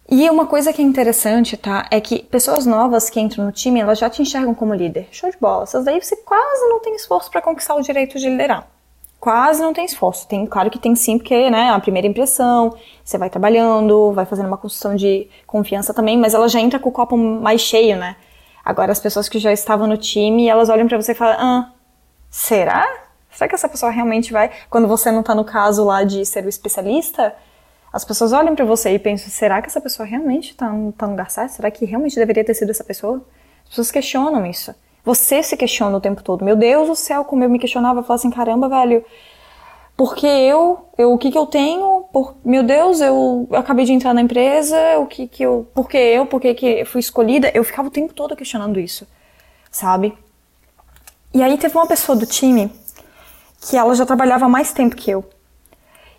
E 0.06 0.28
uma 0.28 0.46
coisa 0.46 0.70
que 0.70 0.82
é 0.82 0.84
interessante, 0.84 1.56
tá, 1.56 1.88
é 1.90 1.98
que 1.98 2.22
pessoas 2.24 2.66
novas 2.66 3.08
que 3.08 3.18
entram 3.18 3.46
no 3.46 3.50
time, 3.50 3.80
elas 3.80 3.98
já 3.98 4.10
te 4.10 4.20
enxergam 4.20 4.54
como 4.54 4.74
líder. 4.74 5.08
Show 5.12 5.30
de 5.30 5.38
bola. 5.38 5.62
Essas 5.62 5.86
daí 5.86 5.98
você 5.98 6.14
quase 6.14 6.68
não 6.68 6.80
tem 6.80 6.94
esforço 6.94 7.30
para 7.30 7.40
conquistar 7.40 7.74
o 7.74 7.80
direito 7.80 8.18
de 8.18 8.28
liderar 8.28 8.73
quase 9.24 9.62
não 9.62 9.72
tem 9.72 9.86
esforço. 9.86 10.28
Tem, 10.28 10.44
claro 10.44 10.68
que 10.68 10.78
tem 10.78 10.94
sim, 10.94 11.16
porque, 11.16 11.48
né, 11.48 11.70
a 11.70 11.80
primeira 11.80 12.06
impressão, 12.06 12.76
você 13.02 13.16
vai 13.16 13.30
trabalhando, 13.30 14.12
vai 14.12 14.26
fazendo 14.26 14.48
uma 14.48 14.58
construção 14.58 14.94
de 14.94 15.30
confiança 15.46 15.94
também, 15.94 16.18
mas 16.18 16.34
ela 16.34 16.46
já 16.46 16.60
entra 16.60 16.78
com 16.78 16.90
o 16.90 16.92
copo 16.92 17.16
mais 17.16 17.62
cheio, 17.62 17.96
né? 17.96 18.16
Agora, 18.62 18.92
as 18.92 19.00
pessoas 19.00 19.26
que 19.26 19.38
já 19.38 19.50
estavam 19.50 19.86
no 19.86 19.96
time, 19.96 20.46
elas 20.46 20.68
olham 20.68 20.86
para 20.86 21.00
você 21.00 21.12
e 21.12 21.14
falam, 21.14 21.36
ah, 21.38 21.72
será? 22.28 22.86
Será 23.30 23.48
que 23.48 23.54
essa 23.54 23.66
pessoa 23.66 23.90
realmente 23.90 24.30
vai? 24.30 24.50
Quando 24.68 24.86
você 24.86 25.10
não 25.10 25.22
tá 25.22 25.34
no 25.34 25.42
caso 25.42 25.86
lá 25.86 26.04
de 26.04 26.26
ser 26.26 26.44
o 26.44 26.48
especialista, 26.48 27.34
as 27.90 28.04
pessoas 28.04 28.34
olham 28.34 28.54
para 28.54 28.66
você 28.66 28.90
e 28.90 28.98
pensam, 28.98 29.30
será 29.30 29.62
que 29.62 29.68
essa 29.68 29.80
pessoa 29.80 30.06
realmente 30.06 30.54
tá, 30.54 30.66
tá 30.98 31.06
no 31.06 31.12
lugar 31.12 31.30
certo? 31.30 31.52
Será 31.52 31.70
que 31.70 31.86
realmente 31.86 32.14
deveria 32.16 32.44
ter 32.44 32.52
sido 32.52 32.70
essa 32.70 32.84
pessoa? 32.84 33.24
As 33.62 33.70
pessoas 33.70 33.90
questionam 33.90 34.44
isso. 34.44 34.74
Você 35.04 35.42
se 35.42 35.56
questiona 35.56 35.96
o 35.96 36.00
tempo 36.00 36.22
todo. 36.22 36.44
Meu 36.44 36.56
Deus 36.56 36.88
do 36.88 36.96
céu, 36.96 37.24
como 37.24 37.44
eu 37.44 37.50
me 37.50 37.58
questionava, 37.58 38.00
eu 38.00 38.04
falava 38.04 38.20
assim, 38.20 38.30
caramba, 38.30 38.68
velho, 38.68 39.04
porque 39.96 40.26
eu, 40.26 40.88
eu 40.98 41.12
o 41.12 41.18
que 41.18 41.30
que 41.30 41.38
eu 41.38 41.46
tenho? 41.46 42.04
Por, 42.12 42.34
meu 42.44 42.62
Deus, 42.62 43.00
eu, 43.00 43.46
eu 43.50 43.56
acabei 43.56 43.84
de 43.84 43.92
entrar 43.92 44.14
na 44.14 44.22
empresa, 44.22 44.76
o 44.98 45.06
que 45.06 45.28
que 45.28 45.42
eu, 45.42 45.68
por 45.74 45.88
que 45.88 45.98
eu, 45.98 46.26
por 46.26 46.40
que 46.40 46.54
que 46.54 46.84
fui 46.84 47.00
escolhida? 47.00 47.50
Eu 47.54 47.62
ficava 47.62 47.88
o 47.88 47.90
tempo 47.90 48.14
todo 48.14 48.34
questionando 48.34 48.80
isso, 48.80 49.06
sabe? 49.70 50.16
E 51.32 51.42
aí 51.42 51.58
teve 51.58 51.76
uma 51.76 51.86
pessoa 51.86 52.16
do 52.16 52.26
time 52.26 52.72
que 53.60 53.76
ela 53.76 53.94
já 53.94 54.04
trabalhava 54.06 54.48
mais 54.48 54.72
tempo 54.72 54.96
que 54.96 55.10
eu. 55.10 55.24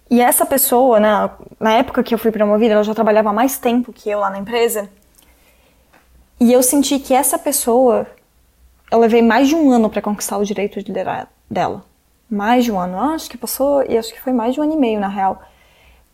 E 0.10 0.21
essa 0.21 0.45
pessoa, 0.45 1.00
na 1.00 1.74
época 1.74 2.04
que 2.04 2.13
eu 2.13 2.17
fui 2.17 2.32
promovida, 2.32 2.76
ela 2.76 2.84
já 2.84 2.93
trabalhava 2.93 3.34
mais 3.34 3.58
tempo 3.58 3.91
que 3.91 4.10
eu 4.10 4.19
lá 4.19 4.30
na 4.30 4.38
empresa. 4.38 4.89
E 6.39 6.52
eu 6.54 6.62
senti 6.62 7.00
que 7.00 7.13
essa 7.13 7.39
pessoa, 7.39 8.06
eu 8.91 9.00
levei 9.00 9.21
mais 9.21 9.48
de 9.48 9.56
um 9.56 9.71
ano 9.71 9.89
para 9.89 10.02
conquistar 10.02 10.38
o 10.38 10.45
direito 10.45 10.80
de 10.80 10.88
liderar 10.88 11.28
dela. 11.50 11.84
Mais 12.30 12.63
de 12.63 12.71
um 12.71 12.80
ano. 12.80 12.98
acho 13.00 13.30
que 13.30 13.38
passou, 13.38 13.84
e 13.88 13.98
acho 13.98 14.13
que 14.13 14.21
foi 14.21 14.34
mais 14.34 14.54
de 14.54 14.60
um 14.60 14.63
ano 14.63 14.74
e 14.74 14.78
meio, 14.78 15.00
na 15.00 15.08
real. 15.08 15.41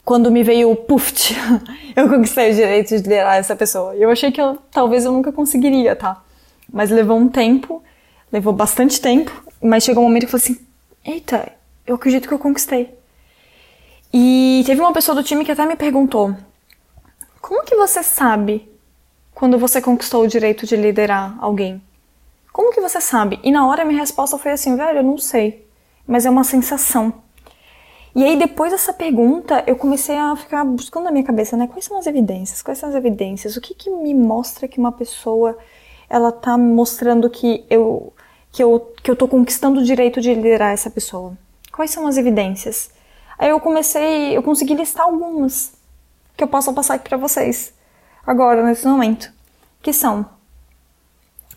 Quando 0.04 0.32
me 0.32 0.44
veio 0.44 0.72
o 0.72 0.76
puft, 0.76 1.36
eu 1.96 2.10
conquistei 2.10 2.52
o 2.52 2.56
direito 2.56 2.90
de 2.90 2.98
liderar 2.98 3.38
essa 3.38 3.56
pessoa. 3.56 3.96
Eu 3.96 4.10
achei 4.10 4.32
que 4.32 4.42
eu, 4.42 4.58
talvez 4.72 5.06
eu 5.06 5.12
nunca 5.12 5.32
conseguiria, 5.32 5.96
tá? 5.96 6.22
Mas 6.72 6.90
levou 6.90 7.18
um 7.18 7.30
tempo, 7.30 7.84
levou 8.32 8.54
bastante 8.54 9.00
tempo, 9.00 9.32
mas 9.62 9.84
chegou 9.84 10.04
um 10.04 10.08
momento 10.08 10.28
que 10.28 10.34
eu 10.34 10.40
falei 10.40 10.56
assim: 10.56 10.66
eita, 11.06 11.52
eu 11.86 11.96
acredito 11.96 12.28
que 12.28 12.34
eu 12.34 12.40
conquistei. 12.40 12.98
E 14.14 14.64
teve 14.66 14.82
uma 14.82 14.92
pessoa 14.92 15.16
do 15.16 15.24
time 15.24 15.46
que 15.46 15.52
até 15.52 15.66
me 15.66 15.76
perguntou: 15.76 16.36
como 17.42 17.64
que 17.64 17.76
você 17.76 18.02
sabe 18.02 18.70
quando 19.34 19.58
você 19.58 19.82
conquistou 19.82 20.24
o 20.24 20.28
direito 20.28 20.66
de 20.66 20.76
liderar 20.76 21.38
alguém? 21.40 21.82
Como 22.52 22.74
que 22.74 22.82
você 22.82 23.00
sabe? 23.00 23.40
E 23.44 23.52
na 23.52 23.66
hora 23.68 23.86
minha 23.86 24.00
resposta 24.00 24.38
foi 24.38 24.52
assim, 24.52 24.76
velho, 24.76 25.00
eu 25.00 25.04
não 25.04 25.18
sei, 25.18 25.68
mas 26.06 26.26
é 26.26 26.30
uma 26.30 26.44
sensação. 26.44 27.14
E 28.14 28.24
aí 28.24 28.38
depois 28.38 28.72
dessa 28.72 28.92
pergunta, 28.92 29.64
eu 29.66 29.76
comecei 29.78 30.18
a 30.18 30.36
ficar 30.36 30.66
buscando 30.66 31.06
na 31.06 31.12
minha 31.12 31.24
cabeça, 31.24 31.56
né, 31.56 31.68
quais 31.68 31.86
são 31.86 31.98
as 31.98 32.08
evidências? 32.08 32.62
Quais 32.62 32.78
são 32.78 32.90
as 32.90 32.96
evidências? 32.96 33.56
O 33.56 33.62
que 33.62 33.74
que 33.74 33.90
me 33.90 34.14
mostra 34.14 34.68
que 34.68 34.80
uma 34.80 34.92
pessoa 34.92 35.58
ela 36.10 36.32
tá 36.32 36.58
mostrando 36.58 37.30
que 37.30 37.66
eu 37.70 38.12
que 38.52 38.62
eu 38.62 38.94
que 39.02 39.10
eu 39.10 39.16
tô 39.16 39.30
conquistando 39.30 39.80
o 39.80 39.84
direito 39.84 40.20
de 40.20 40.34
liderar 40.34 40.74
essa 40.74 40.90
pessoa? 40.90 41.38
Quais 41.72 41.92
são 41.92 42.06
as 42.06 42.18
evidências? 42.18 42.92
Aí 43.40 43.50
eu 43.50 43.62
comecei, 43.62 44.36
eu 44.36 44.44
consegui 44.44 44.76
listar 44.76 45.06
algumas 45.06 45.74
que 46.36 46.44
eu 46.44 46.48
posso 46.50 46.74
passar 46.74 46.96
aqui 46.96 47.08
para 47.08 47.18
vocês 47.18 47.74
agora 48.28 48.62
nesse 48.64 48.86
momento, 48.86 49.32
que 49.82 49.94
são 49.94 50.26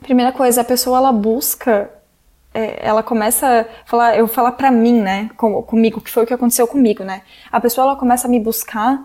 primeira 0.05 0.31
coisa, 0.31 0.61
a 0.61 0.65
pessoa 0.65 0.99
ela 0.99 1.13
busca 1.13 1.91
é, 2.55 2.87
ela 2.87 3.03
começa 3.03 3.63
a 3.63 3.65
falar, 3.85 4.17
eu 4.17 4.29
falar 4.29 4.53
para 4.53 4.71
mim, 4.71 5.01
né, 5.01 5.29
com, 5.37 5.61
comigo, 5.63 6.01
que 6.01 6.11
foi 6.11 6.23
o 6.23 6.27
que 6.27 6.33
aconteceu 6.33 6.69
comigo, 6.69 7.03
né? 7.03 7.23
A 7.51 7.61
pessoa 7.61 7.85
ela 7.85 7.97
começa 7.97 8.29
a 8.29 8.31
me 8.31 8.39
buscar 8.39 9.03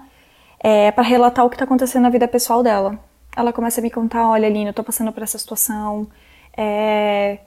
é, 0.59 0.91
para 0.91 1.03
relatar 1.03 1.43
o 1.43 1.49
que 1.49 1.57
tá 1.57 1.63
acontecendo 1.63 2.03
na 2.03 2.09
vida 2.11 2.27
pessoal 2.27 2.61
dela. 2.61 2.99
Ela 3.35 3.51
começa 3.51 3.81
a 3.81 3.83
me 3.83 3.89
contar, 3.89 4.29
olha, 4.29 4.47
Aline, 4.47 4.67
eu 4.67 4.73
tô 4.73 4.83
passando 4.83 5.11
por 5.11 5.23
essa 5.23 5.37
situação, 5.37 6.07
é, 6.55 7.39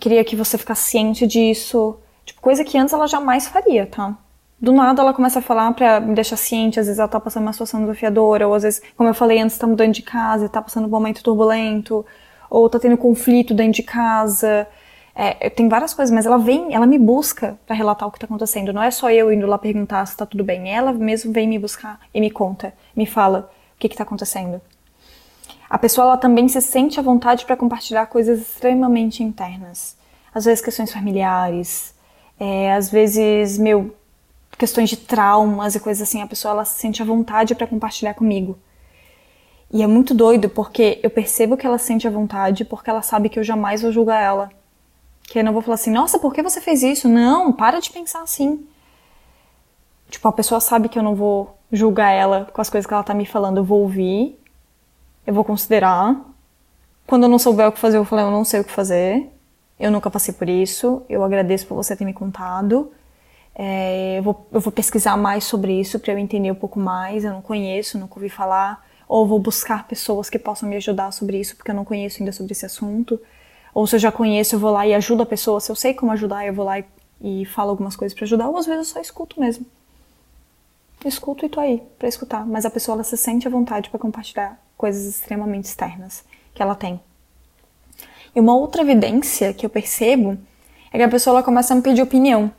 queria 0.00 0.24
que 0.24 0.34
você 0.34 0.56
ficasse 0.56 0.90
ciente 0.90 1.26
disso, 1.26 1.98
tipo, 2.24 2.40
coisa 2.40 2.64
que 2.64 2.78
antes 2.78 2.94
ela 2.94 3.06
jamais 3.06 3.46
faria, 3.46 3.86
tá? 3.86 4.16
do 4.60 4.72
nada 4.72 5.02
ela 5.02 5.12
começa 5.12 5.40
a 5.40 5.42
falar 5.42 5.72
pra 5.74 6.00
me 6.00 6.14
deixar 6.14 6.36
ciente, 6.36 6.80
às 6.80 6.86
vezes 6.86 6.98
ela 6.98 7.08
tá 7.08 7.20
passando 7.20 7.42
uma 7.42 7.52
situação 7.52 7.80
desafiadora, 7.80 8.48
ou 8.48 8.54
às 8.54 8.62
vezes, 8.62 8.82
como 8.96 9.08
eu 9.08 9.14
falei 9.14 9.38
antes, 9.40 9.58
tá 9.58 9.66
mudando 9.66 9.92
de 9.92 10.02
casa, 10.02 10.48
tá 10.48 10.62
passando 10.62 10.86
um 10.86 10.90
momento 10.90 11.22
turbulento, 11.22 12.04
ou 12.54 12.70
tá 12.70 12.78
tendo 12.78 12.96
conflito 12.96 13.52
dentro 13.52 13.72
de 13.72 13.82
casa. 13.82 14.66
É, 15.12 15.50
tem 15.50 15.68
várias 15.68 15.92
coisas, 15.92 16.14
mas 16.14 16.24
ela 16.24 16.38
vem, 16.38 16.72
ela 16.72 16.86
me 16.86 16.98
busca 16.98 17.58
para 17.66 17.74
relatar 17.74 18.08
o 18.08 18.12
que 18.12 18.18
tá 18.18 18.26
acontecendo. 18.26 18.72
Não 18.72 18.82
é 18.82 18.92
só 18.92 19.10
eu 19.10 19.32
indo 19.32 19.46
lá 19.46 19.58
perguntar 19.58 20.06
se 20.06 20.16
tá 20.16 20.24
tudo 20.24 20.44
bem. 20.44 20.68
Ela 20.68 20.92
mesmo 20.92 21.32
vem 21.32 21.48
me 21.48 21.58
buscar 21.58 21.98
e 22.14 22.20
me 22.20 22.30
conta, 22.30 22.72
me 22.94 23.06
fala 23.06 23.50
o 23.74 23.78
que 23.78 23.88
que 23.88 23.96
tá 23.96 24.04
acontecendo. 24.04 24.60
A 25.68 25.78
pessoa 25.78 26.06
ela 26.06 26.16
também 26.16 26.46
se 26.46 26.60
sente 26.60 27.00
à 27.00 27.02
vontade 27.02 27.44
para 27.44 27.56
compartilhar 27.56 28.06
coisas 28.06 28.40
extremamente 28.40 29.22
internas. 29.22 29.96
Às 30.32 30.44
vezes 30.44 30.64
questões 30.64 30.92
familiares, 30.92 31.92
é, 32.38 32.72
às 32.72 32.88
vezes, 32.88 33.58
meu, 33.58 33.92
questões 34.56 34.90
de 34.90 34.96
traumas 34.96 35.74
e 35.74 35.80
coisas 35.80 36.08
assim, 36.08 36.22
a 36.22 36.26
pessoa 36.26 36.52
ela 36.52 36.64
se 36.64 36.78
sente 36.78 37.02
à 37.02 37.04
vontade 37.04 37.54
para 37.56 37.66
compartilhar 37.66 38.14
comigo. 38.14 38.56
E 39.74 39.82
é 39.82 39.88
muito 39.88 40.14
doido 40.14 40.48
porque 40.48 41.00
eu 41.02 41.10
percebo 41.10 41.56
que 41.56 41.66
ela 41.66 41.78
se 41.78 41.86
sente 41.86 42.06
à 42.06 42.10
vontade 42.10 42.64
porque 42.64 42.88
ela 42.88 43.02
sabe 43.02 43.28
que 43.28 43.40
eu 43.40 43.42
jamais 43.42 43.82
vou 43.82 43.90
julgar 43.90 44.22
ela. 44.22 44.48
Que 45.24 45.40
eu 45.40 45.44
não 45.44 45.52
vou 45.52 45.62
falar 45.62 45.74
assim, 45.74 45.90
nossa, 45.90 46.16
por 46.16 46.32
que 46.32 46.44
você 46.44 46.60
fez 46.60 46.84
isso? 46.84 47.08
Não, 47.08 47.52
para 47.52 47.80
de 47.80 47.90
pensar 47.90 48.22
assim. 48.22 48.64
Tipo, 50.08 50.28
a 50.28 50.32
pessoa 50.32 50.60
sabe 50.60 50.88
que 50.88 50.96
eu 50.96 51.02
não 51.02 51.16
vou 51.16 51.58
julgar 51.72 52.12
ela 52.12 52.48
com 52.52 52.60
as 52.60 52.70
coisas 52.70 52.86
que 52.86 52.94
ela 52.94 53.02
tá 53.02 53.12
me 53.12 53.26
falando. 53.26 53.56
Eu 53.56 53.64
vou 53.64 53.80
ouvir, 53.80 54.38
eu 55.26 55.34
vou 55.34 55.42
considerar. 55.42 56.20
Quando 57.04 57.24
eu 57.24 57.28
não 57.28 57.38
souber 57.40 57.66
o 57.66 57.72
que 57.72 57.80
fazer, 57.80 57.96
eu 57.96 58.04
vou 58.04 58.08
falar, 58.08 58.22
eu 58.22 58.30
não 58.30 58.44
sei 58.44 58.60
o 58.60 58.64
que 58.64 58.70
fazer. 58.70 59.28
Eu 59.80 59.90
nunca 59.90 60.08
passei 60.08 60.32
por 60.32 60.48
isso. 60.48 61.02
Eu 61.08 61.24
agradeço 61.24 61.66
por 61.66 61.74
você 61.74 61.96
ter 61.96 62.04
me 62.04 62.14
contado. 62.14 62.92
É, 63.52 64.18
eu, 64.18 64.22
vou, 64.22 64.46
eu 64.52 64.60
vou 64.60 64.72
pesquisar 64.72 65.16
mais 65.16 65.42
sobre 65.42 65.80
isso 65.80 65.98
para 65.98 66.12
eu 66.12 66.18
entender 66.18 66.52
um 66.52 66.54
pouco 66.54 66.78
mais. 66.78 67.24
Eu 67.24 67.32
não 67.32 67.42
conheço, 67.42 67.98
nunca 67.98 68.14
ouvi 68.14 68.28
falar. 68.28 68.83
Ou 69.08 69.26
vou 69.26 69.38
buscar 69.38 69.86
pessoas 69.86 70.30
que 70.30 70.38
possam 70.38 70.68
me 70.68 70.76
ajudar 70.76 71.12
sobre 71.12 71.38
isso, 71.38 71.56
porque 71.56 71.70
eu 71.70 71.74
não 71.74 71.84
conheço 71.84 72.22
ainda 72.22 72.32
sobre 72.32 72.52
esse 72.52 72.64
assunto. 72.64 73.20
Ou 73.72 73.86
se 73.86 73.96
eu 73.96 74.00
já 74.00 74.12
conheço, 74.12 74.54
eu 74.54 74.58
vou 74.58 74.70
lá 74.70 74.86
e 74.86 74.94
ajudo 74.94 75.22
a 75.22 75.26
pessoa. 75.26 75.60
Se 75.60 75.70
eu 75.70 75.76
sei 75.76 75.94
como 75.94 76.12
ajudar, 76.12 76.46
eu 76.46 76.54
vou 76.54 76.64
lá 76.64 76.78
e, 76.78 76.84
e 77.20 77.44
falo 77.44 77.70
algumas 77.70 77.96
coisas 77.96 78.14
para 78.14 78.24
ajudar. 78.24 78.48
Ou 78.48 78.56
às 78.56 78.66
vezes 78.66 78.88
eu 78.88 78.94
só 78.94 79.00
escuto 79.00 79.40
mesmo. 79.40 79.66
Escuto 81.04 81.44
e 81.44 81.48
tô 81.48 81.60
aí 81.60 81.82
para 81.98 82.08
escutar. 82.08 82.46
Mas 82.46 82.64
a 82.64 82.70
pessoa 82.70 82.96
ela 82.96 83.04
se 83.04 83.16
sente 83.16 83.46
à 83.46 83.50
vontade 83.50 83.90
para 83.90 83.98
compartilhar 83.98 84.58
coisas 84.76 85.04
extremamente 85.04 85.64
externas 85.64 86.24
que 86.54 86.62
ela 86.62 86.74
tem. 86.74 87.00
E 88.34 88.40
uma 88.40 88.56
outra 88.56 88.82
evidência 88.82 89.52
que 89.52 89.64
eu 89.64 89.70
percebo 89.70 90.38
é 90.92 90.98
que 90.98 91.02
a 91.02 91.08
pessoa 91.08 91.34
ela 91.34 91.42
começa 91.42 91.72
a 91.72 91.76
me 91.76 91.82
pedir 91.82 92.02
opinião. 92.02 92.50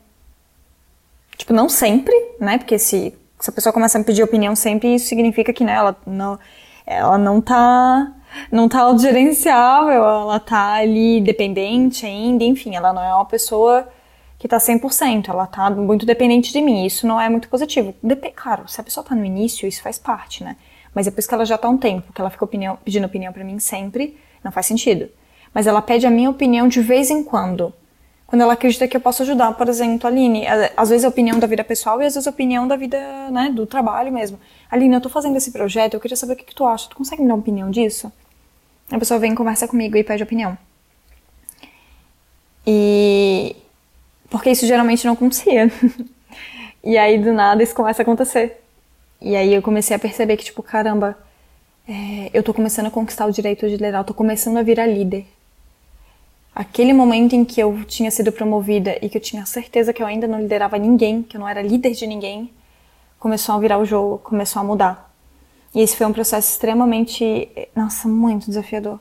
Tipo, 1.36 1.52
não 1.52 1.68
sempre, 1.68 2.14
né? 2.40 2.58
Porque 2.58 2.78
se, 2.78 3.14
se 3.38 3.50
a 3.50 3.52
pessoa 3.52 3.72
começa 3.72 3.98
a 3.98 4.00
me 4.00 4.04
pedir 4.04 4.22
opinião 4.22 4.56
sempre, 4.56 4.94
isso 4.94 5.06
significa 5.06 5.52
que, 5.52 5.64
né, 5.64 5.74
ela 5.74 5.96
não, 6.06 6.38
ela 6.86 7.18
não 7.18 7.40
tá, 7.40 8.12
não 8.50 8.68
tá 8.68 8.80
autogerenciável, 8.80 10.04
ela 10.04 10.40
tá 10.40 10.74
ali 10.74 11.20
dependente 11.20 12.06
ainda, 12.06 12.44
enfim, 12.44 12.74
ela 12.74 12.92
não 12.92 13.02
é 13.02 13.14
uma 13.14 13.24
pessoa 13.24 13.88
que 14.38 14.48
tá 14.48 14.58
100%, 14.58 15.28
ela 15.28 15.46
tá 15.46 15.70
muito 15.70 16.06
dependente 16.06 16.52
de 16.52 16.60
mim, 16.60 16.84
isso 16.84 17.06
não 17.06 17.20
é 17.20 17.28
muito 17.28 17.48
positivo. 17.48 17.94
Dep 18.02 18.32
claro, 18.34 18.68
se 18.68 18.80
a 18.80 18.84
pessoa 18.84 19.04
tá 19.04 19.14
no 19.14 19.24
início, 19.24 19.66
isso 19.66 19.82
faz 19.82 19.98
parte, 19.98 20.44
né? 20.44 20.56
Mas 20.94 21.06
depois 21.06 21.26
que 21.26 21.34
ela 21.34 21.44
já 21.44 21.58
tá 21.58 21.68
um 21.68 21.76
tempo, 21.76 22.12
que 22.12 22.20
ela 22.20 22.30
fica 22.30 22.44
opinião, 22.44 22.78
pedindo 22.84 23.06
opinião 23.06 23.32
para 23.32 23.44
mim 23.44 23.58
sempre, 23.58 24.16
não 24.42 24.50
faz 24.50 24.66
sentido. 24.66 25.08
Mas 25.52 25.66
ela 25.66 25.82
pede 25.82 26.06
a 26.06 26.10
minha 26.10 26.30
opinião 26.30 26.68
de 26.68 26.80
vez 26.80 27.10
em 27.10 27.22
quando 27.22 27.72
quando 28.26 28.42
ela 28.42 28.54
acredita 28.54 28.88
que 28.88 28.96
eu 28.96 29.00
posso 29.00 29.22
ajudar. 29.22 29.52
Por 29.52 29.68
exemplo, 29.68 30.06
Aline, 30.06 30.44
às 30.76 30.88
vezes 30.88 31.04
a 31.04 31.08
opinião 31.08 31.38
da 31.38 31.46
vida 31.46 31.62
pessoal 31.62 32.02
e 32.02 32.06
às 32.06 32.14
vezes 32.14 32.26
a 32.26 32.30
opinião 32.30 32.66
da 32.66 32.76
vida, 32.76 32.98
né, 33.30 33.50
do 33.50 33.66
trabalho 33.66 34.12
mesmo. 34.12 34.38
Aline, 34.70 34.94
eu 34.94 35.00
tô 35.00 35.08
fazendo 35.08 35.36
esse 35.36 35.52
projeto, 35.52 35.94
eu 35.94 36.00
queria 36.00 36.16
saber 36.16 36.32
o 36.32 36.36
que, 36.36 36.44
que 36.44 36.54
tu 36.54 36.64
acha. 36.64 36.88
Tu 36.88 36.96
consegue 36.96 37.22
me 37.22 37.28
dar 37.28 37.34
uma 37.34 37.40
opinião 37.40 37.70
disso? 37.70 38.12
A 38.90 38.98
pessoa 38.98 39.20
vem 39.20 39.34
conversa 39.34 39.68
comigo 39.68 39.96
e 39.96 40.04
pede 40.04 40.22
opinião. 40.22 40.58
E. 42.66 43.54
Porque 44.28 44.50
isso 44.50 44.66
geralmente 44.66 45.04
não 45.06 45.12
acontecia. 45.14 45.70
e 46.82 46.98
aí 46.98 47.18
do 47.18 47.32
nada 47.32 47.62
isso 47.62 47.74
começa 47.74 48.02
a 48.02 48.04
acontecer. 48.04 48.60
E 49.20 49.36
aí 49.36 49.54
eu 49.54 49.62
comecei 49.62 49.94
a 49.96 49.98
perceber 49.98 50.36
que, 50.36 50.44
tipo, 50.44 50.62
caramba, 50.62 51.16
é, 51.88 52.30
eu 52.34 52.42
tô 52.42 52.52
começando 52.52 52.86
a 52.86 52.90
conquistar 52.90 53.26
o 53.26 53.32
direito 53.32 53.66
de 53.66 53.72
liderar, 53.72 54.00
eu 54.00 54.04
tô 54.04 54.14
começando 54.14 54.56
a 54.56 54.62
virar 54.62 54.86
líder 54.86 55.26
aquele 56.56 56.94
momento 56.94 57.34
em 57.34 57.44
que 57.44 57.60
eu 57.60 57.84
tinha 57.84 58.10
sido 58.10 58.32
promovida 58.32 58.96
e 59.02 59.10
que 59.10 59.18
eu 59.18 59.20
tinha 59.20 59.44
certeza 59.44 59.92
que 59.92 60.02
eu 60.02 60.06
ainda 60.06 60.26
não 60.26 60.40
liderava 60.40 60.78
ninguém, 60.78 61.22
que 61.22 61.36
eu 61.36 61.40
não 61.40 61.46
era 61.46 61.60
líder 61.60 61.90
de 61.90 62.06
ninguém, 62.06 62.50
começou 63.18 63.54
a 63.54 63.58
virar 63.58 63.76
o 63.76 63.84
jogo, 63.84 64.16
começou 64.24 64.60
a 64.60 64.64
mudar. 64.64 65.14
E 65.74 65.82
esse 65.82 65.94
foi 65.94 66.06
um 66.06 66.14
processo 66.14 66.50
extremamente, 66.50 67.46
nossa, 67.74 68.08
muito 68.08 68.46
desafiador. 68.46 68.98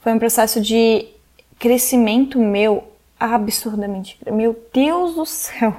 Foi 0.00 0.14
um 0.14 0.18
processo 0.18 0.58
de 0.58 1.06
crescimento 1.58 2.38
meu 2.38 2.82
absurdamente. 3.20 4.18
Meu 4.32 4.58
Deus 4.72 5.16
do 5.16 5.26
céu! 5.26 5.76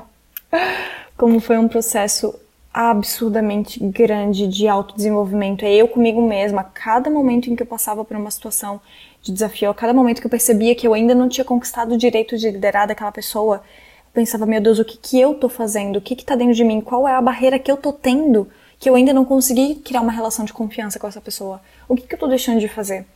Como 1.18 1.40
foi 1.40 1.58
um 1.58 1.68
processo 1.68 2.40
absurdamente 2.78 3.80
grande 3.80 4.46
de 4.46 4.68
autodesenvolvimento. 4.68 5.66
É 5.66 5.74
eu 5.74 5.88
comigo 5.88 6.22
mesma. 6.22 6.62
A 6.62 6.64
cada 6.64 7.10
momento 7.10 7.50
em 7.50 7.56
que 7.56 7.64
eu 7.64 7.68
passava 7.68 8.06
por 8.06 8.16
uma 8.16 8.30
situação 8.30 8.80
de 9.20 9.32
desafio, 9.32 9.72
a 9.72 9.74
cada 9.74 9.96
momento 9.96 10.22
que 10.22 10.28
eu 10.28 10.30
percebia 10.30 10.76
que 10.76 10.88
eu 10.88 10.94
ainda 10.94 11.16
não 11.16 11.28
tinha 11.28 11.44
conquistado 11.44 11.96
o 11.96 11.98
direito 11.98 12.38
de 12.38 12.52
liderar 12.52 12.88
daquela 12.88 13.12
pessoa, 13.12 13.58
eu 13.58 14.12
pensava, 14.14 14.46
meu 14.46 14.62
Deus, 14.62 14.78
o 14.78 14.86
que, 14.86 14.96
que 14.96 15.20
eu 15.20 15.34
tô 15.34 15.50
fazendo? 15.50 15.96
O 15.98 16.02
que, 16.02 16.16
que 16.16 16.24
tá 16.24 16.36
dentro 16.36 16.54
de 16.54 16.64
mim? 16.64 16.80
Qual 16.80 17.08
é 17.08 17.16
a 17.16 17.22
barreira 17.22 17.58
que 17.58 17.72
eu 17.72 17.78
tô 17.78 17.92
tendo 17.92 18.48
que 18.78 18.88
eu 18.88 18.94
ainda 18.94 19.12
não 19.12 19.26
consegui 19.26 19.74
criar 19.74 20.02
uma 20.02 20.12
relação 20.12 20.46
de 20.46 20.54
confiança 20.54 21.00
com 21.00 21.08
essa 21.08 21.20
pessoa? 21.20 21.60
O 21.90 21.96
que, 21.96 22.06
que 22.06 22.14
eu 22.14 22.20
tô 22.20 22.28
deixando 22.28 22.60
de 22.60 22.68
fazer? 22.68 23.08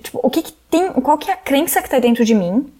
Tipo, 0.00 0.20
o 0.22 0.30
que, 0.30 0.40
que 0.40 0.52
tem. 0.70 0.92
Qual 0.92 1.18
que 1.18 1.32
é 1.32 1.34
a 1.34 1.36
crença 1.36 1.82
que 1.82 1.90
tá 1.90 1.98
dentro 1.98 2.24
de 2.24 2.32
mim 2.32 2.72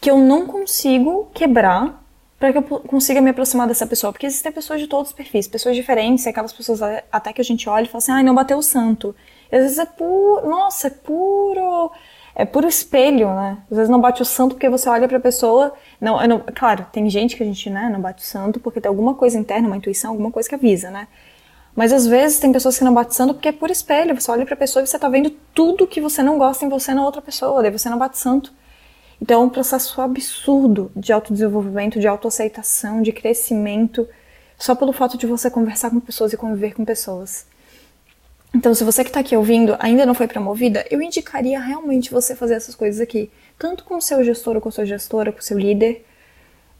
que 0.00 0.10
eu 0.10 0.16
não 0.16 0.46
consigo 0.46 1.28
quebrar 1.34 2.02
para 2.38 2.52
que 2.52 2.58
eu 2.58 2.62
consiga 2.62 3.20
me 3.20 3.30
aproximar 3.30 3.66
dessa 3.66 3.86
pessoa. 3.86 4.12
Porque 4.12 4.26
existem 4.26 4.52
pessoas 4.52 4.80
de 4.80 4.86
todos 4.86 5.08
os 5.08 5.16
perfis, 5.16 5.48
pessoas 5.48 5.74
diferentes, 5.74 6.26
aquelas 6.26 6.52
pessoas 6.52 6.80
até 7.10 7.32
que 7.32 7.40
a 7.40 7.44
gente 7.44 7.68
olha 7.68 7.84
e 7.84 7.88
fala 7.88 7.98
assim, 7.98 8.12
ai, 8.12 8.22
não 8.22 8.34
bateu 8.34 8.58
o 8.58 8.62
santo. 8.62 9.14
E 9.50 9.56
às 9.56 9.62
vezes 9.62 9.78
é 9.78 9.86
puro, 9.86 10.48
nossa, 10.48 10.86
é 10.88 10.90
puro 10.90 11.90
é 12.38 12.44
por 12.44 12.64
espelho, 12.64 13.34
né? 13.34 13.58
Às 13.68 13.76
vezes 13.76 13.90
não 13.90 14.00
bate 14.00 14.22
o 14.22 14.24
santo 14.24 14.54
porque 14.54 14.68
você 14.68 14.88
olha 14.88 15.08
pra 15.08 15.18
pessoa. 15.18 15.74
Não, 16.00 16.24
não, 16.28 16.40
claro, 16.54 16.86
tem 16.92 17.10
gente 17.10 17.36
que 17.36 17.42
a 17.42 17.46
gente 17.46 17.68
né, 17.68 17.90
não 17.92 18.00
bate 18.00 18.22
o 18.22 18.26
santo 18.26 18.60
porque 18.60 18.80
tem 18.80 18.88
alguma 18.88 19.12
coisa 19.14 19.36
interna, 19.36 19.66
uma 19.66 19.76
intuição, 19.76 20.12
alguma 20.12 20.30
coisa 20.30 20.48
que 20.48 20.54
avisa, 20.54 20.88
né? 20.88 21.08
Mas 21.74 21.92
às 21.92 22.06
vezes 22.06 22.38
tem 22.38 22.52
pessoas 22.52 22.78
que 22.78 22.84
não 22.84 22.94
bate 22.94 23.12
santo 23.12 23.34
porque 23.34 23.48
é 23.48 23.52
por 23.52 23.72
espelho. 23.72 24.14
Você 24.14 24.30
olha 24.30 24.46
pra 24.46 24.54
pessoa 24.54 24.84
e 24.84 24.86
você 24.86 24.96
tá 24.96 25.08
vendo 25.08 25.30
tudo 25.52 25.84
que 25.84 26.00
você 26.00 26.22
não 26.22 26.38
gosta 26.38 26.64
em 26.64 26.68
você 26.68 26.94
na 26.94 27.04
outra 27.04 27.20
pessoa, 27.20 27.60
daí 27.60 27.72
você 27.72 27.90
não 27.90 27.98
bate 27.98 28.16
santo. 28.16 28.52
Então 29.20 29.42
é 29.42 29.44
um 29.44 29.50
processo 29.50 30.00
absurdo 30.00 30.90
de 30.94 31.12
autodesenvolvimento, 31.12 31.98
de 31.98 32.06
autoaceitação, 32.06 33.02
de 33.02 33.12
crescimento, 33.12 34.08
só 34.56 34.74
pelo 34.74 34.92
fato 34.92 35.16
de 35.16 35.26
você 35.26 35.50
conversar 35.50 35.90
com 35.90 36.00
pessoas 36.00 36.32
e 36.32 36.36
conviver 36.36 36.74
com 36.74 36.84
pessoas. 36.84 37.46
Então, 38.54 38.74
se 38.74 38.82
você 38.82 39.04
que 39.04 39.10
está 39.10 39.20
aqui 39.20 39.36
ouvindo 39.36 39.76
ainda 39.78 40.06
não 40.06 40.14
foi 40.14 40.26
promovida, 40.26 40.84
eu 40.90 41.02
indicaria 41.02 41.60
realmente 41.60 42.10
você 42.10 42.34
fazer 42.34 42.54
essas 42.54 42.74
coisas 42.74 43.00
aqui, 43.00 43.30
tanto 43.58 43.84
com 43.84 43.96
o 43.96 44.02
seu 44.02 44.24
gestor 44.24 44.56
ou 44.56 44.60
com 44.60 44.70
a 44.70 44.72
sua 44.72 44.86
gestora, 44.86 45.30
com 45.30 45.40
o 45.40 45.42
seu 45.42 45.58
líder, 45.58 46.04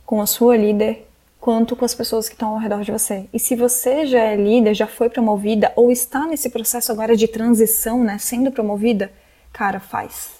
com 0.06 0.20
a 0.20 0.26
sua 0.26 0.56
líder, 0.56 1.06
quanto 1.38 1.76
com 1.76 1.84
as 1.84 1.94
pessoas 1.94 2.26
que 2.26 2.34
estão 2.34 2.50
ao 2.50 2.58
redor 2.58 2.82
de 2.82 2.90
você. 2.90 3.26
E 3.32 3.38
se 3.38 3.54
você 3.54 4.06
já 4.06 4.20
é 4.20 4.34
líder, 4.34 4.74
já 4.74 4.86
foi 4.86 5.10
promovida 5.10 5.70
ou 5.76 5.92
está 5.92 6.26
nesse 6.26 6.48
processo 6.48 6.90
agora 6.90 7.14
de 7.14 7.28
transição, 7.28 8.02
né, 8.02 8.16
sendo 8.18 8.50
promovida, 8.50 9.12
cara, 9.52 9.78
faz. 9.78 10.37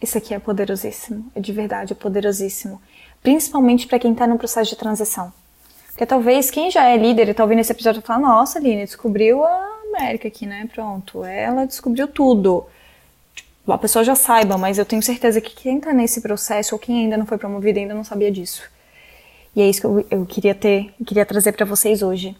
Isso 0.00 0.16
aqui 0.16 0.32
é 0.32 0.38
poderosíssimo, 0.38 1.30
é 1.34 1.40
de 1.40 1.52
verdade, 1.52 1.92
é 1.92 1.96
poderosíssimo. 1.96 2.80
Principalmente 3.22 3.86
para 3.86 3.98
quem 3.98 4.12
está 4.12 4.26
no 4.26 4.38
processo 4.38 4.70
de 4.70 4.76
transição. 4.76 5.32
Porque 5.88 6.06
talvez 6.06 6.50
quem 6.50 6.70
já 6.70 6.84
é 6.84 6.96
líder 6.96 7.26
e 7.26 7.30
está 7.32 7.42
ouvindo 7.42 7.58
esse 7.58 7.72
episódio 7.72 8.00
fala, 8.02 8.20
nossa, 8.20 8.58
Aline, 8.58 8.84
descobriu 8.84 9.44
a 9.44 9.80
América 9.88 10.28
aqui, 10.28 10.46
né? 10.46 10.68
Pronto, 10.72 11.24
ela 11.24 11.66
descobriu 11.66 12.06
tudo. 12.06 12.64
Tipo, 13.34 13.72
a 13.72 13.78
pessoa 13.78 14.04
já 14.04 14.14
saiba, 14.14 14.56
mas 14.56 14.78
eu 14.78 14.86
tenho 14.86 15.02
certeza 15.02 15.40
que 15.40 15.54
quem 15.54 15.80
tá 15.80 15.92
nesse 15.92 16.20
processo 16.20 16.76
ou 16.76 16.78
quem 16.78 17.00
ainda 17.00 17.16
não 17.16 17.26
foi 17.26 17.36
promovido 17.36 17.80
ainda 17.80 17.94
não 17.94 18.04
sabia 18.04 18.30
disso. 18.30 18.62
E 19.56 19.60
é 19.60 19.68
isso 19.68 19.80
que 19.80 19.86
eu, 19.86 20.06
eu 20.10 20.24
queria 20.24 20.54
ter, 20.54 20.94
queria 21.04 21.26
trazer 21.26 21.50
para 21.52 21.66
vocês 21.66 22.00
hoje. 22.00 22.36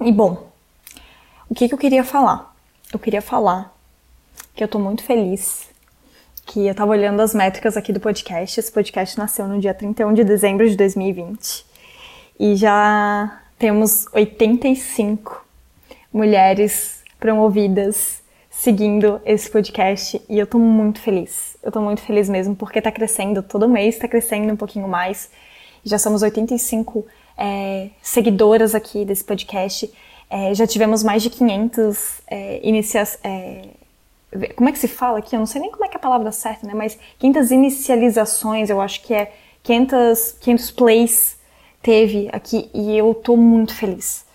E 0.00 0.12
bom, 0.12 0.48
o 1.50 1.54
que, 1.54 1.66
que 1.66 1.74
eu 1.74 1.78
queria 1.78 2.04
falar? 2.04 2.54
Eu 2.92 2.98
queria 3.00 3.20
falar 3.20 3.76
que 4.54 4.62
eu 4.62 4.68
tô 4.68 4.78
muito 4.78 5.02
feliz 5.02 5.67
que 6.48 6.66
eu 6.66 6.74
tava 6.74 6.92
olhando 6.92 7.20
as 7.20 7.34
métricas 7.34 7.76
aqui 7.76 7.92
do 7.92 8.00
podcast. 8.00 8.58
Esse 8.58 8.72
podcast 8.72 9.18
nasceu 9.18 9.46
no 9.46 9.60
dia 9.60 9.74
31 9.74 10.14
de 10.14 10.24
dezembro 10.24 10.68
de 10.68 10.74
2020 10.76 11.64
e 12.40 12.56
já 12.56 13.38
temos 13.58 14.06
85 14.14 15.44
mulheres 16.10 17.02
promovidas 17.20 18.22
seguindo 18.48 19.20
esse 19.26 19.50
podcast 19.50 20.22
e 20.26 20.38
eu 20.38 20.46
tô 20.46 20.58
muito 20.58 21.02
feliz. 21.02 21.54
Eu 21.62 21.70
tô 21.70 21.82
muito 21.82 22.00
feliz 22.00 22.30
mesmo 22.30 22.56
porque 22.56 22.80
tá 22.80 22.90
crescendo, 22.90 23.42
todo 23.42 23.68
mês 23.68 23.98
tá 23.98 24.08
crescendo 24.08 24.50
um 24.50 24.56
pouquinho 24.56 24.88
mais. 24.88 25.30
Já 25.84 25.98
somos 25.98 26.22
85 26.22 27.06
é, 27.36 27.90
seguidoras 28.00 28.74
aqui 28.74 29.04
desse 29.04 29.22
podcast. 29.22 29.92
É, 30.30 30.54
já 30.54 30.66
tivemos 30.66 31.02
mais 31.02 31.22
de 31.22 31.28
500 31.28 32.22
é, 32.26 32.60
iniciações. 32.66 33.20
É, 33.22 33.77
como 34.56 34.68
é 34.68 34.72
que 34.72 34.78
se 34.78 34.88
fala 34.88 35.18
aqui? 35.18 35.34
Eu 35.34 35.40
não 35.40 35.46
sei 35.46 35.60
nem 35.60 35.70
como 35.70 35.84
é 35.84 35.88
que 35.88 35.96
é 35.96 35.98
a 35.98 36.02
palavra 36.02 36.30
certa, 36.32 36.66
né? 36.66 36.74
Mas 36.74 36.98
500 37.18 37.50
inicializações, 37.50 38.70
eu 38.70 38.80
acho 38.80 39.02
que 39.02 39.14
é 39.14 39.32
500, 39.62 40.36
500 40.40 40.70
plays 40.72 41.38
teve 41.82 42.28
aqui 42.32 42.70
e 42.74 42.96
eu 42.96 43.14
tô 43.14 43.36
muito 43.36 43.74
feliz 43.74 44.26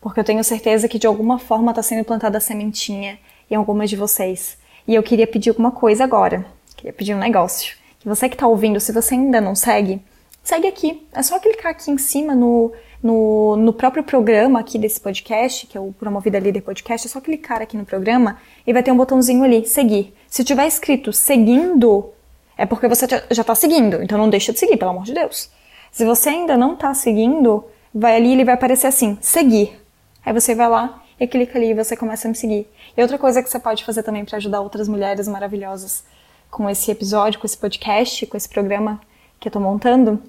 porque 0.00 0.18
eu 0.18 0.24
tenho 0.24 0.42
certeza 0.42 0.88
que 0.88 0.98
de 0.98 1.06
alguma 1.06 1.38
forma 1.38 1.70
está 1.70 1.82
sendo 1.82 2.04
plantada 2.04 2.38
a 2.38 2.40
sementinha 2.40 3.18
em 3.50 3.54
algumas 3.54 3.90
de 3.90 3.96
vocês. 3.96 4.56
E 4.88 4.94
eu 4.94 5.02
queria 5.02 5.26
pedir 5.26 5.50
alguma 5.50 5.70
coisa 5.70 6.04
agora. 6.04 6.46
Queria 6.76 6.92
pedir 6.92 7.14
um 7.14 7.18
negócio. 7.18 7.76
Que 7.98 8.08
você 8.08 8.28
que 8.28 8.34
está 8.34 8.46
ouvindo, 8.46 8.80
se 8.80 8.92
você 8.92 9.14
ainda 9.14 9.40
não 9.40 9.54
segue, 9.54 10.00
segue 10.42 10.66
aqui. 10.66 11.06
É 11.12 11.22
só 11.22 11.38
clicar 11.38 11.72
aqui 11.72 11.90
em 11.90 11.98
cima 11.98 12.34
no, 12.34 12.72
no, 13.02 13.56
no 13.56 13.72
próprio 13.72 14.02
programa 14.02 14.60
aqui 14.60 14.78
desse 14.78 15.00
podcast, 15.00 15.66
que 15.66 15.76
é 15.76 15.80
o 15.80 15.92
Promovida 15.92 16.38
Líder 16.38 16.60
Podcast. 16.62 17.06
É 17.06 17.10
só 17.10 17.20
clicar 17.20 17.62
aqui 17.62 17.76
no 17.76 17.84
programa 17.84 18.38
e 18.66 18.72
vai 18.72 18.82
ter 18.82 18.92
um 18.92 18.96
botãozinho 18.96 19.42
ali, 19.42 19.66
seguir. 19.66 20.14
Se 20.28 20.44
tiver 20.44 20.66
escrito 20.66 21.12
seguindo, 21.12 22.10
é 22.56 22.66
porque 22.66 22.86
você 22.88 23.06
já 23.30 23.40
está 23.40 23.54
seguindo. 23.54 24.02
Então 24.02 24.18
não 24.18 24.28
deixa 24.28 24.52
de 24.52 24.58
seguir, 24.58 24.76
pelo 24.76 24.90
amor 24.90 25.04
de 25.04 25.14
Deus. 25.14 25.50
Se 25.90 26.04
você 26.04 26.28
ainda 26.28 26.56
não 26.56 26.74
está 26.74 26.92
seguindo, 26.92 27.64
vai 27.94 28.16
ali 28.16 28.32
ele 28.32 28.44
vai 28.44 28.54
aparecer 28.54 28.86
assim, 28.86 29.16
seguir. 29.20 29.80
Aí 30.24 30.32
você 30.32 30.54
vai 30.54 30.68
lá 30.68 31.02
e 31.18 31.26
clica 31.26 31.58
ali 31.58 31.70
e 31.70 31.74
você 31.74 31.96
começa 31.96 32.28
a 32.28 32.30
me 32.30 32.34
seguir. 32.34 32.68
E 32.96 33.00
outra 33.00 33.18
coisa 33.18 33.42
que 33.42 33.48
você 33.48 33.58
pode 33.58 33.84
fazer 33.84 34.02
também 34.02 34.24
para 34.24 34.36
ajudar 34.36 34.60
outras 34.60 34.88
mulheres 34.88 35.26
maravilhosas 35.26 36.04
com 36.50 36.68
esse 36.68 36.90
episódio, 36.90 37.40
com 37.40 37.46
esse 37.46 37.56
podcast, 37.56 38.26
com 38.26 38.36
esse 38.36 38.48
programa 38.48 39.00
que 39.38 39.48
eu 39.48 39.52
tô 39.52 39.58
montando, 39.58 40.22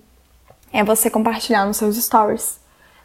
é 0.71 0.84
você 0.84 1.10
compartilhar 1.10 1.65
nos 1.65 1.77
seus 1.77 1.97
stories. 1.97 2.61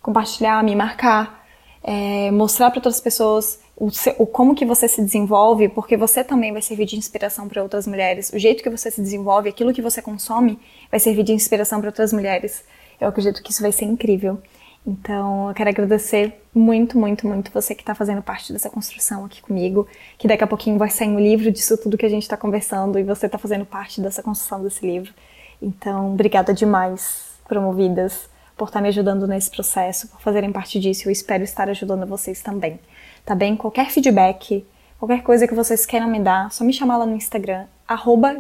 Compartilhar, 0.07 0.63
me 0.63 0.77
marcar, 0.77 1.45
é, 1.83 2.31
mostrar 2.31 2.71
para 2.71 2.79
outras 2.79 3.01
pessoas 3.01 3.59
o, 3.77 3.89
o, 4.19 4.25
como 4.25 4.55
que 4.55 4.65
você 4.65 4.87
se 4.87 5.03
desenvolve, 5.03 5.69
porque 5.69 5.97
você 5.97 6.23
também 6.23 6.53
vai 6.53 6.63
servir 6.63 6.85
de 6.85 6.97
inspiração 6.97 7.49
para 7.49 7.61
outras 7.61 7.89
mulheres. 7.89 8.31
O 8.33 8.39
jeito 8.39 8.63
que 8.63 8.71
você 8.71 8.89
se 8.89 9.01
desenvolve, 9.01 9.49
aquilo 9.49 9.73
que 9.73 9.83
você 9.83 10.01
consome, 10.01 10.61
vai 10.93 11.01
servir 11.01 11.25
de 11.25 11.33
inspiração 11.33 11.81
para 11.81 11.89
outras 11.89 12.13
mulheres. 12.13 12.65
Eu 13.01 13.09
acredito 13.09 13.43
que 13.43 13.51
isso 13.51 13.61
vai 13.61 13.73
ser 13.73 13.87
incrível. 13.87 14.39
Então, 14.87 15.49
eu 15.49 15.55
quero 15.57 15.71
agradecer 15.71 16.41
muito, 16.55 16.97
muito, 16.97 17.27
muito 17.27 17.51
você 17.51 17.75
que 17.75 17.83
está 17.83 17.93
fazendo 17.93 18.23
parte 18.23 18.53
dessa 18.53 18.71
construção 18.71 19.25
aqui 19.25 19.43
comigo, 19.43 19.89
que 20.17 20.29
daqui 20.29 20.45
a 20.45 20.47
pouquinho 20.47 20.79
vai 20.79 20.89
sair 20.89 21.09
um 21.09 21.19
livro 21.19 21.51
disso 21.51 21.77
tudo 21.77 21.99
que 21.99 22.07
a 22.07 22.09
gente 22.09 22.23
está 22.23 22.37
conversando 22.37 22.97
e 22.97 23.03
você 23.03 23.27
está 23.27 23.39
fazendo 23.39 23.67
parte 23.67 24.01
dessa 24.01 24.23
construção 24.23 24.63
desse 24.63 24.87
livro. 24.87 25.13
Então, 25.61 26.13
obrigada 26.13 26.55
demais, 26.55 27.33
promovidas, 27.49 28.31
por 28.57 28.69
estar 28.69 28.79
tá 28.79 28.83
me 28.83 28.89
ajudando 28.89 29.27
nesse 29.27 29.51
processo, 29.51 30.09
por 30.09 30.21
fazerem 30.21 30.51
parte 30.51 30.81
disso. 30.81 31.09
Eu 31.09 31.13
espero 31.13 31.45
estar 31.45 31.69
ajudando 31.69 32.07
vocês 32.07 32.43
também. 32.43 32.81
Tá 33.25 33.35
bem? 33.35 33.57
Qualquer 33.57 33.91
feedback, 33.91 34.67
qualquer 34.99 35.23
coisa 35.23 35.47
que 35.47 35.55
vocês 35.55 35.85
queiram 35.85 36.09
me 36.09 36.21
dar, 36.21 36.51
só 36.51 36.65
me 36.65 36.73
chamar 36.73 36.97
lá 36.97 37.07
no 37.07 37.15
Instagram, 37.15 37.67
arroba 37.87 38.37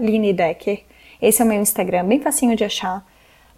Esse 1.20 1.42
é 1.42 1.44
o 1.44 1.48
meu 1.48 1.60
Instagram, 1.60 2.04
bem 2.06 2.20
facinho 2.20 2.56
de 2.56 2.64
achar 2.64 3.04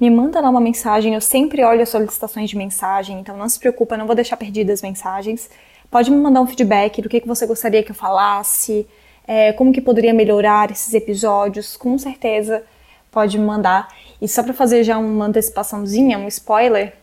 me 0.01 0.11
manda 0.11 0.41
lá 0.41 0.49
uma 0.49 0.61
mensagem. 0.61 1.15
Eu 1.15 1.21
sempre 1.21 1.65
olho 1.65 1.83
as 1.83 1.89
solicitações 1.89 2.49
de 2.49 2.57
mensagem, 2.57 3.19
então 3.19 3.37
não 3.37 3.49
se 3.49 3.59
preocupa, 3.59 3.97
não 3.97 4.07
vou 4.07 4.15
deixar 4.15 4.37
perdidas 4.37 4.79
as 4.79 4.83
mensagens. 4.83 5.51
Pode 5.91 6.11
me 6.11 6.17
mandar 6.17 6.41
um 6.41 6.47
feedback 6.47 7.03
do 7.03 7.09
que, 7.09 7.21
que 7.21 7.27
você 7.27 7.47
gostaria 7.47 7.83
que 7.83 7.91
eu 7.91 7.95
falasse, 7.95 8.87
é, 9.27 9.53
como 9.53 9.73
que 9.73 9.81
poderia 9.81 10.15
melhorar 10.15 10.71
esses 10.71 10.95
episódios, 10.95 11.77
com 11.77 11.99
certeza 11.99 12.63
pode 13.11 13.39
mandar. 13.39 13.89
E 14.21 14.29
só 14.29 14.43
para 14.43 14.55
fazer 14.55 14.85
já 14.85 14.99
uma 14.99 15.27
antecipaçãozinha, 15.27 16.19
um 16.19 16.29
spoiler, 16.29 16.95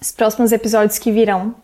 os 0.00 0.12
próximos 0.12 0.52
episódios 0.52 0.98
que 0.98 1.10
virão 1.10 1.54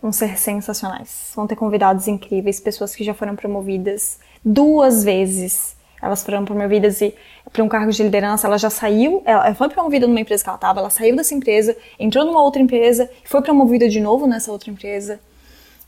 vão 0.00 0.12
ser 0.12 0.38
sensacionais. 0.38 1.32
Vão 1.34 1.46
ter 1.46 1.56
convidados 1.56 2.08
incríveis, 2.08 2.60
pessoas 2.60 2.94
que 2.94 3.04
já 3.04 3.14
foram 3.14 3.36
promovidas 3.36 4.18
duas 4.44 5.04
vezes 5.04 5.76
elas 6.00 6.22
foram 6.22 6.44
promovidas 6.44 6.98
para 7.52 7.62
um 7.62 7.68
cargo 7.68 7.92
de 7.92 8.02
liderança, 8.02 8.46
ela 8.46 8.58
já 8.58 8.70
saiu, 8.70 9.22
ela 9.24 9.54
foi 9.54 9.68
promovida 9.68 10.06
numa 10.06 10.20
empresa 10.20 10.42
que 10.42 10.48
ela 10.48 10.56
estava, 10.56 10.80
ela 10.80 10.90
saiu 10.90 11.14
dessa 11.14 11.34
empresa, 11.34 11.76
entrou 11.98 12.24
numa 12.24 12.42
outra 12.42 12.62
empresa, 12.62 13.10
foi 13.24 13.42
promovida 13.42 13.88
de 13.88 14.00
novo 14.00 14.26
nessa 14.26 14.50
outra 14.50 14.70
empresa. 14.70 15.20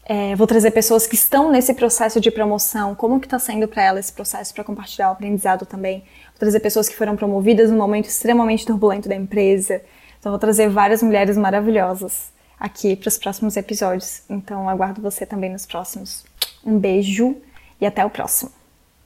É, 0.04 0.34
vou 0.34 0.48
trazer 0.48 0.72
pessoas 0.72 1.06
que 1.06 1.14
estão 1.14 1.50
nesse 1.50 1.72
processo 1.74 2.20
de 2.20 2.30
promoção, 2.30 2.94
como 2.94 3.20
que 3.20 3.26
está 3.26 3.38
sendo 3.38 3.68
para 3.68 3.84
ela 3.84 4.00
esse 4.00 4.12
processo 4.12 4.52
para 4.52 4.64
compartilhar 4.64 5.10
o 5.10 5.12
aprendizado 5.12 5.64
também. 5.64 6.02
Trazer 6.42 6.58
pessoas 6.58 6.88
que 6.88 6.96
foram 6.96 7.14
promovidas 7.14 7.70
num 7.70 7.76
momento 7.76 8.06
extremamente 8.06 8.66
turbulento 8.66 9.08
da 9.08 9.14
empresa. 9.14 9.80
Então 10.18 10.32
vou 10.32 10.40
trazer 10.40 10.68
várias 10.68 11.00
mulheres 11.00 11.36
maravilhosas 11.36 12.32
aqui 12.58 12.96
para 12.96 13.06
os 13.06 13.16
próximos 13.16 13.56
episódios. 13.56 14.22
Então 14.28 14.68
aguardo 14.68 15.00
você 15.00 15.24
também 15.24 15.52
nos 15.52 15.64
próximos. 15.64 16.24
Um 16.66 16.80
beijo 16.80 17.36
e 17.80 17.86
até 17.86 18.04
o 18.04 18.10
próximo. 18.10 18.50